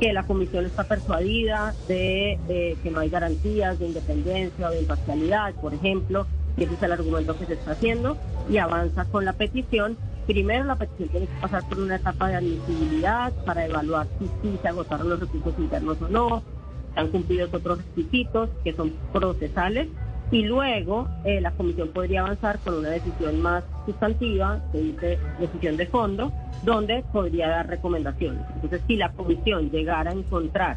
que 0.00 0.12
la 0.12 0.24
comisión 0.24 0.66
está 0.66 0.84
persuadida 0.84 1.74
de 1.88 2.76
que 2.82 2.90
no 2.90 3.00
hay 3.00 3.08
garantías 3.08 3.78
de 3.78 3.86
independencia 3.86 4.68
o 4.68 4.70
de 4.70 4.80
imparcialidad, 4.80 5.54
por 5.54 5.74
ejemplo, 5.74 6.26
y 6.56 6.64
ese 6.64 6.74
es 6.74 6.82
el 6.82 6.92
argumento 6.92 7.36
que 7.38 7.46
se 7.46 7.54
está 7.54 7.72
haciendo, 7.72 8.16
y 8.48 8.58
avanza 8.58 9.04
con 9.06 9.24
la 9.24 9.32
petición. 9.32 9.96
Primero 10.26 10.64
la 10.64 10.76
petición 10.76 11.08
tiene 11.10 11.26
que 11.26 11.40
pasar 11.40 11.68
por 11.68 11.78
una 11.78 11.96
etapa 11.96 12.28
de 12.28 12.36
admisibilidad 12.36 13.32
para 13.44 13.66
evaluar 13.66 14.06
si, 14.18 14.56
se 14.56 14.68
agotaron 14.68 15.10
los 15.10 15.20
recursos 15.20 15.54
internos 15.58 16.00
o 16.00 16.08
no, 16.08 16.42
se 16.94 17.00
han 17.00 17.08
cumplido 17.08 17.48
otros 17.52 17.78
requisitos 17.78 18.48
que 18.62 18.72
son 18.72 18.92
procesales, 19.12 19.88
y 20.30 20.42
luego 20.42 21.08
eh, 21.24 21.40
la 21.40 21.50
comisión 21.52 21.88
podría 21.88 22.22
avanzar 22.22 22.58
con 22.60 22.74
una 22.74 22.90
decisión 22.90 23.40
más 23.40 23.64
sustantiva, 23.86 24.60
se 24.72 24.78
dice 24.78 25.18
decisión 25.38 25.76
de 25.76 25.86
fondo, 25.86 26.32
donde 26.62 27.04
podría 27.12 27.48
dar 27.48 27.68
recomendaciones. 27.68 28.42
Entonces, 28.54 28.82
si 28.86 28.96
la 28.96 29.12
comisión 29.12 29.70
llegara 29.70 30.10
a 30.10 30.14
encontrar 30.14 30.76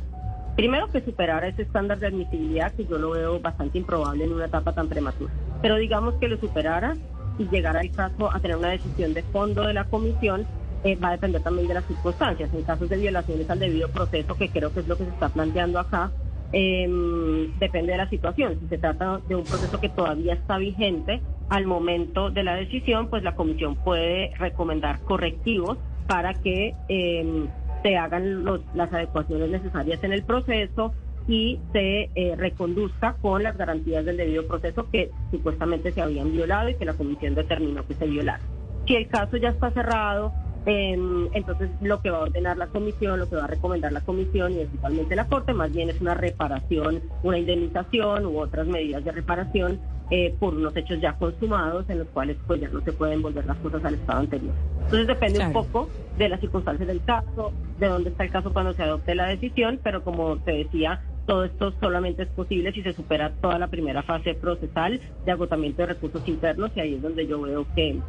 Primero 0.58 0.88
que 0.88 1.02
superara 1.02 1.48
ese 1.48 1.62
estándar 1.62 2.00
de 2.00 2.08
admisibilidad 2.08 2.74
que 2.74 2.84
yo 2.84 2.98
lo 2.98 3.12
veo 3.12 3.40
bastante 3.40 3.78
improbable 3.78 4.24
en 4.24 4.34
una 4.34 4.46
etapa 4.46 4.74
tan 4.74 4.90
prematura. 4.90 5.32
Pero 5.62 5.76
digamos 5.76 6.16
que 6.16 6.28
lo 6.28 6.36
superara 6.38 6.98
y 7.38 7.48
llegara 7.48 7.82
el 7.82 7.92
caso 7.92 8.34
a 8.34 8.40
tener 8.40 8.58
una 8.58 8.70
decisión 8.70 9.14
de 9.14 9.22
fondo 9.22 9.62
de 9.62 9.74
la 9.76 9.84
comisión, 9.84 10.48
eh, 10.84 10.96
va 10.96 11.10
a 11.10 11.12
depender 11.12 11.44
también 11.44 11.68
de 11.68 11.76
las 11.76 11.86
circunstancias. 11.86 12.50
En 12.52 12.64
casos 12.64 12.90
de 12.90 12.98
violaciones 12.98 13.48
al 13.52 13.60
debido 13.60 13.88
proceso, 13.90 14.36
que 14.36 14.50
creo 14.50 14.74
que 14.74 14.80
es 14.80 14.88
lo 14.88 14.98
que 14.98 15.04
se 15.04 15.12
está 15.12 15.30
planteando 15.30 15.78
acá, 15.78 16.10
em, 16.52 17.58
depende 17.60 17.92
de 17.92 17.98
la 17.98 18.10
situación. 18.10 18.60
Si 18.62 18.68
se 18.68 18.78
trata 18.78 19.20
de 19.28 19.36
un 19.36 19.44
proceso 19.44 19.80
que 19.80 19.90
todavía 19.90 20.34
está 20.34 20.58
vigente 20.58 21.22
al 21.50 21.66
momento 21.66 22.30
de 22.30 22.44
la 22.44 22.56
decisión, 22.56 23.10
pues 23.10 23.24
la 23.24 23.36
comisión 23.36 23.76
puede 23.76 24.32
recomendar 24.38 25.00
correctivos 25.02 25.78
para 26.08 26.34
que 26.34 26.74
em, 26.88 27.48
se 27.84 27.98
hagan 27.98 28.46
las 28.74 28.94
adecuaciones 28.94 29.50
necesarias 29.50 30.04
en 30.04 30.14
el 30.14 30.24
proceso 30.24 30.94
y 31.28 31.60
se 31.74 32.10
eh, 32.16 32.36
reconduzca 32.38 33.18
con 33.22 33.44
las 33.44 33.58
garantías 33.58 34.06
del 34.06 34.18
debido 34.18 34.48
proceso 34.48 34.90
que 34.90 35.12
supuestamente 35.32 35.92
se 35.92 36.02
habían 36.02 36.32
violado 36.32 36.70
y 36.70 36.76
que 36.76 36.86
la 36.86 36.94
comisión 36.94 37.36
determinó 37.36 37.86
que 37.86 37.96
se 37.96 38.08
violaron. 38.08 38.46
Si 38.88 38.96
el 38.96 39.08
caso 39.08 39.36
ya 39.36 39.50
está 39.50 39.70
cerrado, 39.72 40.34
entonces 40.68 41.70
lo 41.82 42.02
que 42.02 42.10
va 42.10 42.18
a 42.18 42.22
ordenar 42.24 42.58
la 42.58 42.68
comisión, 42.68 43.20
lo 43.20 43.30
que 43.30 43.38
va 43.38 43.46
a 43.46 43.48
recomendar 43.48 43.94
la 43.94 44.02
comisión 44.02 44.52
y 44.52 44.56
principalmente 44.56 45.16
la 45.16 45.28
Corte, 45.28 45.54
más 45.54 45.72
bien 45.72 45.90
es 45.90 46.02
una 46.02 46.14
reparación, 46.14 47.02
una 47.24 47.38
indemnización 47.38 48.26
u 48.26 48.40
otras 48.40 48.68
medidas 48.68 49.04
de 49.06 49.12
reparación 49.14 49.80
eh, 50.10 50.36
por 50.40 50.54
unos 50.54 50.76
hechos 50.76 51.00
ya 51.02 51.14
consumados 51.14 51.90
en 51.90 52.00
los 52.00 52.08
cuales 52.10 52.38
pues 52.48 52.62
ya 52.62 52.70
no 52.70 52.82
se 52.82 52.94
pueden 52.94 53.22
volver 53.22 53.46
las 53.46 53.58
cosas 53.58 53.84
al 53.86 53.96
estado 53.96 54.20
anterior. 54.20 54.54
Entonces 54.84 55.08
depende 55.08 55.46
un 55.46 55.54
poco 55.54 55.90
de 56.18 56.30
las 56.30 56.40
circunstancias 56.40 56.88
del 56.88 57.04
caso, 57.04 57.52
de 57.78 57.88
dónde 57.88 58.10
está 58.10 58.24
el 58.24 58.32
caso 58.32 58.52
cuando 58.52 58.74
se 58.74 58.84
adopte 58.84 59.16
la 59.16 59.28
decisión, 59.28 59.80
pero 59.84 60.04
como 60.04 60.38
te 60.38 60.52
decía, 60.52 61.02
todo 61.26 61.44
esto 61.44 61.74
solamente 61.82 62.24
es 62.24 62.30
posible 62.30 62.72
si 62.72 62.82
se 62.82 62.94
supera 62.94 63.34
toda 63.42 63.60
la 63.60 63.68
primera 63.68 64.02
fase 64.02 64.34
procesal 64.34 65.00
de 65.26 65.32
agotamiento 65.32 65.82
de 65.82 65.88
recursos 65.90 66.26
internos 66.28 66.72
y 66.76 66.80
ahí 66.80 66.94
es 66.96 67.02
donde 67.02 67.28
yo 67.28 67.42
veo 67.42 67.66
que, 67.76 68.00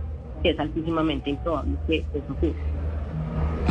que 0.42 0.50
es 0.50 0.60
altísimamente 0.60 1.30
improbable 1.30 1.78
que 1.86 2.06
eso 2.12 2.32
ocurra. 2.32 2.77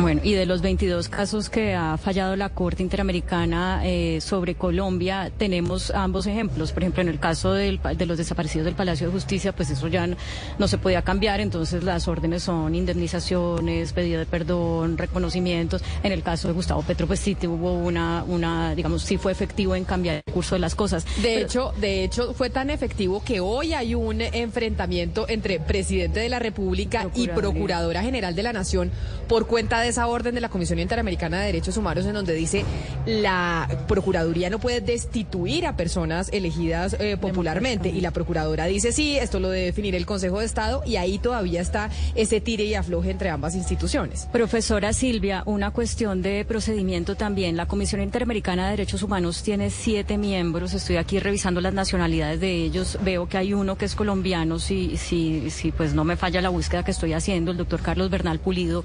Bueno, 0.00 0.20
y 0.22 0.34
de 0.34 0.46
los 0.46 0.62
22 0.62 1.08
casos 1.08 1.50
que 1.50 1.74
ha 1.74 1.96
fallado 1.96 2.36
la 2.36 2.50
Corte 2.50 2.84
Interamericana 2.84 3.80
eh, 3.84 4.20
sobre 4.20 4.54
Colombia, 4.54 5.32
tenemos 5.36 5.90
ambos 5.90 6.28
ejemplos. 6.28 6.70
Por 6.70 6.84
ejemplo, 6.84 7.02
en 7.02 7.08
el 7.08 7.18
caso 7.18 7.52
del, 7.52 7.80
de 7.82 8.06
los 8.06 8.16
desaparecidos 8.16 8.64
del 8.64 8.76
Palacio 8.76 9.08
de 9.08 9.12
Justicia, 9.12 9.52
pues 9.52 9.70
eso 9.70 9.88
ya 9.88 10.06
no, 10.06 10.68
se 10.68 10.78
podía 10.78 11.02
cambiar, 11.02 11.40
entonces 11.40 11.82
las 11.82 12.06
órdenes 12.06 12.44
son 12.44 12.76
indemnizaciones, 12.76 13.92
pedido 13.92 14.20
de 14.20 14.26
perdón, 14.26 14.98
reconocimientos. 14.98 15.82
En 16.04 16.12
el 16.12 16.22
caso 16.22 16.46
de 16.46 16.54
Gustavo 16.54 16.82
Petro, 16.82 17.08
pues 17.08 17.18
sí 17.18 17.36
hubo 17.48 17.72
una, 17.72 18.22
una, 18.22 18.76
digamos, 18.76 19.02
sí 19.02 19.18
fue 19.18 19.32
efectivo 19.32 19.74
en 19.74 19.84
cambiar 19.84 20.22
el 20.24 20.32
curso 20.32 20.54
de 20.54 20.60
las 20.60 20.76
cosas. 20.76 21.06
De 21.22 21.40
hecho, 21.40 21.72
de 21.80 22.04
hecho, 22.04 22.34
fue 22.34 22.50
tan 22.50 22.70
efectivo 22.70 23.20
que 23.24 23.40
hoy 23.40 23.72
hay 23.72 23.96
un 23.96 24.20
enfrentamiento 24.20 25.28
entre 25.28 25.58
presidente 25.58 26.20
de 26.20 26.28
la 26.28 26.38
República 26.38 27.08
y 27.16 27.26
Procuradora 27.26 28.00
General 28.02 28.36
de 28.36 28.44
la 28.44 28.52
Nación 28.52 28.92
por 29.26 29.48
cuenta 29.48 29.80
de 29.80 29.87
esa 29.88 30.06
orden 30.06 30.34
de 30.34 30.40
la 30.40 30.48
Comisión 30.48 30.78
Interamericana 30.78 31.40
de 31.40 31.46
Derechos 31.46 31.76
Humanos 31.76 32.06
en 32.06 32.14
donde 32.14 32.34
dice 32.34 32.64
la 33.06 33.68
Procuraduría 33.86 34.50
no 34.50 34.58
puede 34.58 34.80
destituir 34.80 35.66
a 35.66 35.76
personas 35.76 36.28
elegidas 36.32 36.96
eh, 36.98 37.16
popularmente 37.16 37.88
y 37.88 38.00
la 38.00 38.10
Procuradora 38.10 38.66
dice 38.66 38.92
sí, 38.92 39.16
esto 39.16 39.40
lo 39.40 39.50
debe 39.50 39.66
definir 39.66 39.94
el 39.94 40.06
Consejo 40.06 40.40
de 40.40 40.46
Estado 40.46 40.82
y 40.86 40.96
ahí 40.96 41.18
todavía 41.18 41.60
está 41.60 41.90
ese 42.14 42.40
tire 42.40 42.64
y 42.64 42.74
afloje 42.74 43.10
entre 43.10 43.30
ambas 43.30 43.54
instituciones. 43.54 44.28
Profesora 44.32 44.92
Silvia, 44.92 45.42
una 45.46 45.70
cuestión 45.70 46.22
de 46.22 46.44
procedimiento 46.44 47.14
también. 47.16 47.56
La 47.56 47.66
Comisión 47.66 48.00
Interamericana 48.00 48.64
de 48.64 48.70
Derechos 48.72 49.02
Humanos 49.02 49.42
tiene 49.42 49.70
siete 49.70 50.18
miembros. 50.18 50.74
Estoy 50.74 50.96
aquí 50.96 51.18
revisando 51.20 51.60
las 51.60 51.74
nacionalidades 51.74 52.40
de 52.40 52.52
ellos. 52.52 52.98
Veo 53.02 53.28
que 53.28 53.38
hay 53.38 53.54
uno 53.54 53.76
que 53.76 53.84
es 53.84 53.94
colombiano, 53.94 54.58
si, 54.58 54.96
si, 54.96 55.50
si 55.50 55.72
pues 55.72 55.94
no 55.94 56.04
me 56.04 56.16
falla 56.16 56.40
la 56.40 56.48
búsqueda 56.48 56.84
que 56.84 56.90
estoy 56.90 57.12
haciendo, 57.12 57.50
el 57.50 57.56
doctor 57.56 57.80
Carlos 57.80 58.10
Bernal 58.10 58.38
Pulido. 58.38 58.84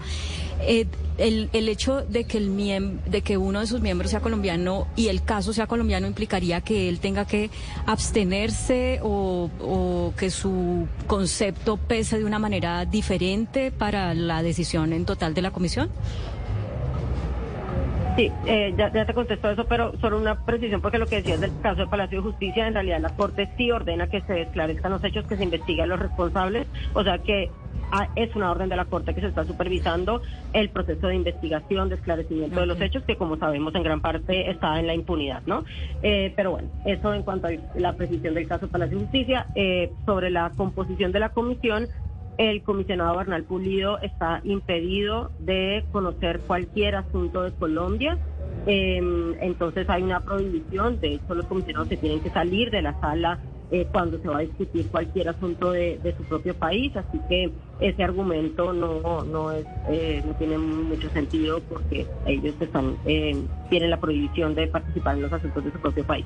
Eh, 0.65 0.82
el, 1.17 1.49
el, 1.53 1.69
hecho 1.69 2.01
de 2.01 2.25
que, 2.25 2.37
el 2.37 2.99
de 3.05 3.21
que 3.21 3.37
uno 3.37 3.59
de 3.59 3.67
sus 3.67 3.81
miembros 3.81 4.11
sea 4.11 4.19
colombiano 4.19 4.87
y 4.95 5.07
el 5.07 5.23
caso 5.23 5.53
sea 5.53 5.67
colombiano 5.67 6.07
implicaría 6.07 6.61
que 6.61 6.89
él 6.89 6.99
tenga 6.99 7.25
que 7.25 7.49
abstenerse 7.85 8.99
o, 9.03 9.49
o 9.61 10.13
que 10.17 10.29
su 10.29 10.87
concepto 11.07 11.77
pese 11.77 12.19
de 12.19 12.25
una 12.25 12.39
manera 12.39 12.85
diferente 12.85 13.71
para 13.71 14.13
la 14.13 14.43
decisión 14.43 14.93
en 14.93 15.05
total 15.05 15.33
de 15.33 15.41
la 15.41 15.51
comisión? 15.51 15.89
Sí, 18.15 18.31
eh, 18.45 18.73
ya, 18.77 18.93
ya, 18.93 19.05
te 19.05 19.13
contesto 19.13 19.49
eso, 19.49 19.65
pero 19.65 19.97
solo 19.99 20.19
una 20.19 20.45
precisión, 20.45 20.81
porque 20.81 20.99
lo 20.99 21.07
que 21.07 21.15
decías 21.15 21.41
del 21.41 21.51
caso 21.61 21.81
de 21.81 21.87
Palacio 21.87 22.19
de 22.19 22.29
Justicia, 22.29 22.67
en 22.67 22.75
realidad 22.75 22.99
la 22.99 23.15
Corte 23.15 23.49
sí 23.57 23.71
ordena 23.71 24.07
que 24.07 24.21
se 24.21 24.41
esclarezcan 24.41 24.91
los 24.91 25.03
hechos, 25.03 25.25
que 25.25 25.35
se 25.35 25.43
investiguen 25.43 25.89
los 25.89 25.99
responsables, 25.99 26.67
o 26.93 27.03
sea 27.03 27.17
que 27.17 27.49
es 28.15 28.35
una 28.35 28.51
orden 28.51 28.69
de 28.69 28.75
la 28.75 28.85
Corte 28.85 29.13
que 29.13 29.21
se 29.21 29.27
está 29.27 29.45
supervisando 29.45 30.21
el 30.53 30.69
proceso 30.69 31.07
de 31.07 31.15
investigación, 31.15 31.89
de 31.89 31.95
esclarecimiento 31.95 32.59
de 32.59 32.65
los 32.65 32.79
hechos, 32.81 33.03
que 33.03 33.15
como 33.15 33.37
sabemos 33.37 33.73
en 33.75 33.83
gran 33.83 34.01
parte 34.01 34.49
está 34.49 34.79
en 34.79 34.87
la 34.87 34.93
impunidad, 34.93 35.43
¿no? 35.45 35.63
Eh, 36.01 36.33
pero 36.35 36.51
bueno, 36.51 36.69
eso 36.85 37.13
en 37.13 37.23
cuanto 37.23 37.47
a 37.47 37.51
la 37.75 37.93
precisión 37.93 38.33
del 38.33 38.47
caso 38.47 38.67
Palacio 38.67 38.97
de 38.97 39.03
Justicia. 39.03 39.47
Eh, 39.55 39.91
sobre 40.05 40.29
la 40.29 40.51
composición 40.55 41.11
de 41.11 41.19
la 41.19 41.29
comisión, 41.29 41.87
el 42.37 42.63
comisionado 42.63 43.17
Bernal 43.17 43.43
Pulido 43.43 43.99
está 43.99 44.41
impedido 44.43 45.31
de 45.39 45.85
conocer 45.91 46.39
cualquier 46.41 46.95
asunto 46.95 47.43
de 47.43 47.51
Colombia. 47.51 48.17
Em, 48.65 49.35
entonces 49.41 49.89
hay 49.89 50.03
una 50.03 50.21
prohibición, 50.21 50.99
de 50.99 51.15
hecho 51.15 51.35
los 51.35 51.45
comisionados 51.45 51.89
se 51.89 51.97
tienen 51.97 52.21
que 52.21 52.29
salir 52.29 52.71
de 52.71 52.81
la 52.81 52.99
sala 52.99 53.39
eh, 53.73 53.87
cuando 53.91 54.19
se 54.19 54.27
va 54.27 54.37
a 54.37 54.41
discutir 54.41 54.87
cualquier 54.89 55.29
asunto 55.29 55.71
de, 55.71 55.99
su 56.15 56.23
propio 56.25 56.53
país, 56.53 56.95
así 56.95 57.19
que 57.27 57.51
ese 57.79 58.03
argumento 58.03 58.71
no, 58.71 59.23
no, 59.23 59.51
es, 59.51 59.65
eh, 59.89 60.21
no 60.23 60.35
tiene 60.35 60.59
mucho 60.59 61.09
sentido 61.09 61.59
porque 61.61 62.05
ellos 62.27 62.53
están, 62.59 62.95
eh, 63.07 63.35
tienen 63.71 63.89
la 63.89 63.99
prohibición 63.99 64.53
de 64.53 64.67
participar 64.67 65.15
en 65.15 65.23
los 65.23 65.33
asuntos 65.33 65.65
de 65.65 65.71
su 65.71 65.79
propio 65.79 66.03
país. 66.03 66.23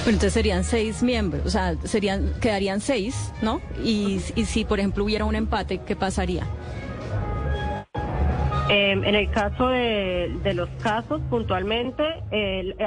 entonces 0.00 0.34
serían 0.34 0.62
seis 0.62 1.02
miembros, 1.02 1.46
o 1.46 1.48
sea, 1.48 1.74
serían, 1.84 2.34
quedarían 2.38 2.82
seis, 2.82 3.32
¿no? 3.40 3.62
Y, 3.82 4.20
y 4.36 4.44
si, 4.44 4.66
por 4.66 4.80
ejemplo, 4.80 5.04
hubiera 5.04 5.24
un 5.24 5.34
empate, 5.34 5.80
¿qué 5.86 5.96
pasaría? 5.96 6.46
Em, 8.70 9.04
en 9.04 9.14
el 9.14 9.30
caso 9.30 9.68
de, 9.68 10.54
los 10.54 10.70
casos, 10.82 11.20
puntualmente, 11.28 12.02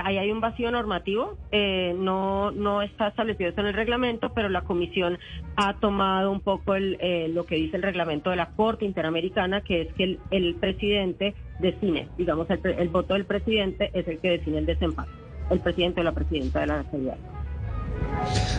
ahí 0.04 0.18
hay 0.18 0.32
un 0.32 0.42
vacío 0.42 0.72
normativo, 0.72 1.38
eh, 1.52 1.94
no, 1.96 2.50
no 2.50 2.82
está 2.82 3.10
establecido 3.10 3.52
eso 3.52 3.62
en 3.62 3.68
el 3.68 3.74
reglamento, 3.76 4.34
pero 4.34 4.50
la 4.50 4.62
Comisión 4.62 5.20
ha 5.56 5.76
tomado 5.76 6.32
un 6.32 6.42
poco 6.42 6.74
el, 6.74 6.98
eh, 7.00 7.30
lo 7.32 7.46
que 7.46 7.56
dice 7.56 7.78
el 7.78 7.84
reglamento 7.84 8.32
de 8.32 8.38
la 8.38 8.48
Corte 8.48 8.86
Interamericana, 8.86 9.62
que 9.62 9.82
es 9.82 9.94
que 9.94 10.18
el, 10.32 10.56
presidente 10.56 11.36
define, 11.60 12.08
digamos, 12.18 12.50
el, 12.50 12.60
el, 12.66 12.90
voto 12.90 13.14
del 13.14 13.26
presidente 13.26 13.92
es 13.94 14.08
el 14.08 14.18
que 14.18 14.32
define 14.32 14.58
el 14.58 14.66
desempate, 14.66 15.12
el 15.52 15.60
presidente 15.60 16.02
o 16.02 16.04
la 16.04 16.14
presidenta 16.14 16.62
de 16.62 16.68
la 16.68 16.78
Nacionalidad. 16.78 17.18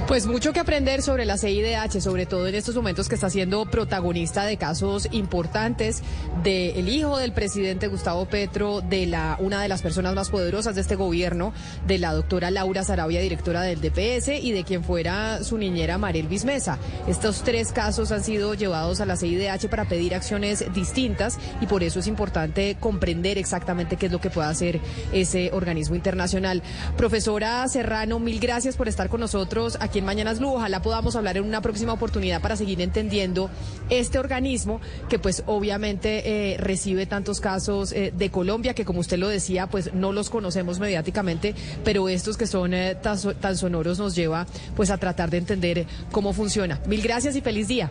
Pues 0.07 0.27
mucho 0.27 0.53
que 0.55 0.61
aprender 0.61 1.03
sobre 1.03 1.27
la 1.27 1.37
CIDH, 1.37 2.01
sobre 2.01 2.25
todo 2.25 2.47
en 2.47 2.55
estos 2.55 2.75
momentos 2.75 3.09
que 3.09 3.15
está 3.15 3.29
siendo 3.29 3.67
protagonista 3.67 4.45
de 4.45 4.57
casos 4.57 5.09
importantes 5.11 6.03
del 6.43 6.89
hijo 6.89 7.19
del 7.19 7.33
presidente 7.33 7.89
Gustavo 7.89 8.25
Petro, 8.27 8.81
de 8.81 9.07
la 9.07 9.37
una 9.39 9.61
de 9.61 9.69
las 9.69 9.83
personas 9.83 10.15
más 10.15 10.31
poderosas 10.31 10.75
de 10.75 10.81
este 10.81 10.95
gobierno, 10.95 11.53
de 11.87 11.99
la 11.99 12.15
doctora 12.15 12.51
Laura 12.51 12.85
Sarabia, 12.85 13.21
directora 13.21 13.63
del 13.63 13.81
DPS, 13.81 14.29
y 14.43 14.53
de 14.53 14.65
quien 14.65 14.83
fuera 14.83 15.45
su 15.45 15.59
niñera 15.59 15.99
Mariel 15.99 16.29
Bismesa. 16.29 16.79
Estos 17.07 17.43
tres 17.43 17.73
casos 17.73 18.11
han 18.11 18.25
sido 18.25 18.55
llevados 18.55 19.01
a 19.01 19.07
la 19.07 19.17
CIDH 19.17 19.69
para 19.69 19.85
pedir 19.85 20.15
acciones 20.15 20.65
distintas 20.73 21.39
y 21.61 21.67
por 21.67 21.83
eso 21.83 22.01
es 22.01 22.07
importante 22.07 22.79
comprender 22.81 23.37
exactamente 23.37 23.97
qué 23.97 24.07
es 24.07 24.13
lo 24.13 24.21
que 24.21 24.31
puede 24.31 24.49
hacer 24.49 24.81
ese 25.13 25.51
organismo 25.53 25.97
internacional. 25.97 26.63
Profesora 26.97 27.69
Serrano, 27.69 28.19
mil 28.19 28.41
gracias 28.41 28.77
por 28.77 28.89
estar 28.89 29.09
con 29.09 29.21
nosotros 29.21 29.48
aquí 29.81 30.01
en 30.01 30.05
Mañanas 30.05 30.39
Blue. 30.39 30.55
Ojalá 30.55 30.83
podamos 30.83 31.17
hablar 31.17 31.39
en 31.39 31.45
una 31.45 31.63
próxima 31.63 31.95
oportunidad 31.95 32.43
para 32.43 32.57
seguir 32.57 32.81
entendiendo 32.81 33.51
este 33.89 34.19
organismo 34.19 34.81
que 35.09 35.19
pues 35.19 35.43
obviamente 35.47 36.53
eh, 36.53 36.59
recibe 36.59 37.07
tantos 37.07 37.41
casos 37.41 37.93
eh, 37.93 38.13
de 38.15 38.31
Colombia 38.31 38.75
que 38.75 38.85
como 38.85 39.01
usted 39.01 39.19
lo 39.19 39.29
decía 39.29 39.67
pues 39.67 39.95
no 39.95 40.13
los 40.13 40.29
conocemos 40.29 40.79
mediáticamente, 40.79 41.55
pero 41.83 42.09
estos 42.09 42.37
que 42.37 42.47
son 42.47 42.75
eh, 42.75 42.97
tan 42.97 43.57
sonoros 43.57 43.99
nos 43.99 44.15
lleva 44.15 44.47
pues 44.77 44.91
a 44.91 44.99
tratar 44.99 45.31
de 45.31 45.39
entender 45.39 45.87
cómo 46.13 46.33
funciona. 46.33 46.81
Mil 46.87 47.01
gracias 47.01 47.35
y 47.35 47.41
feliz 47.41 47.69
día. 47.69 47.91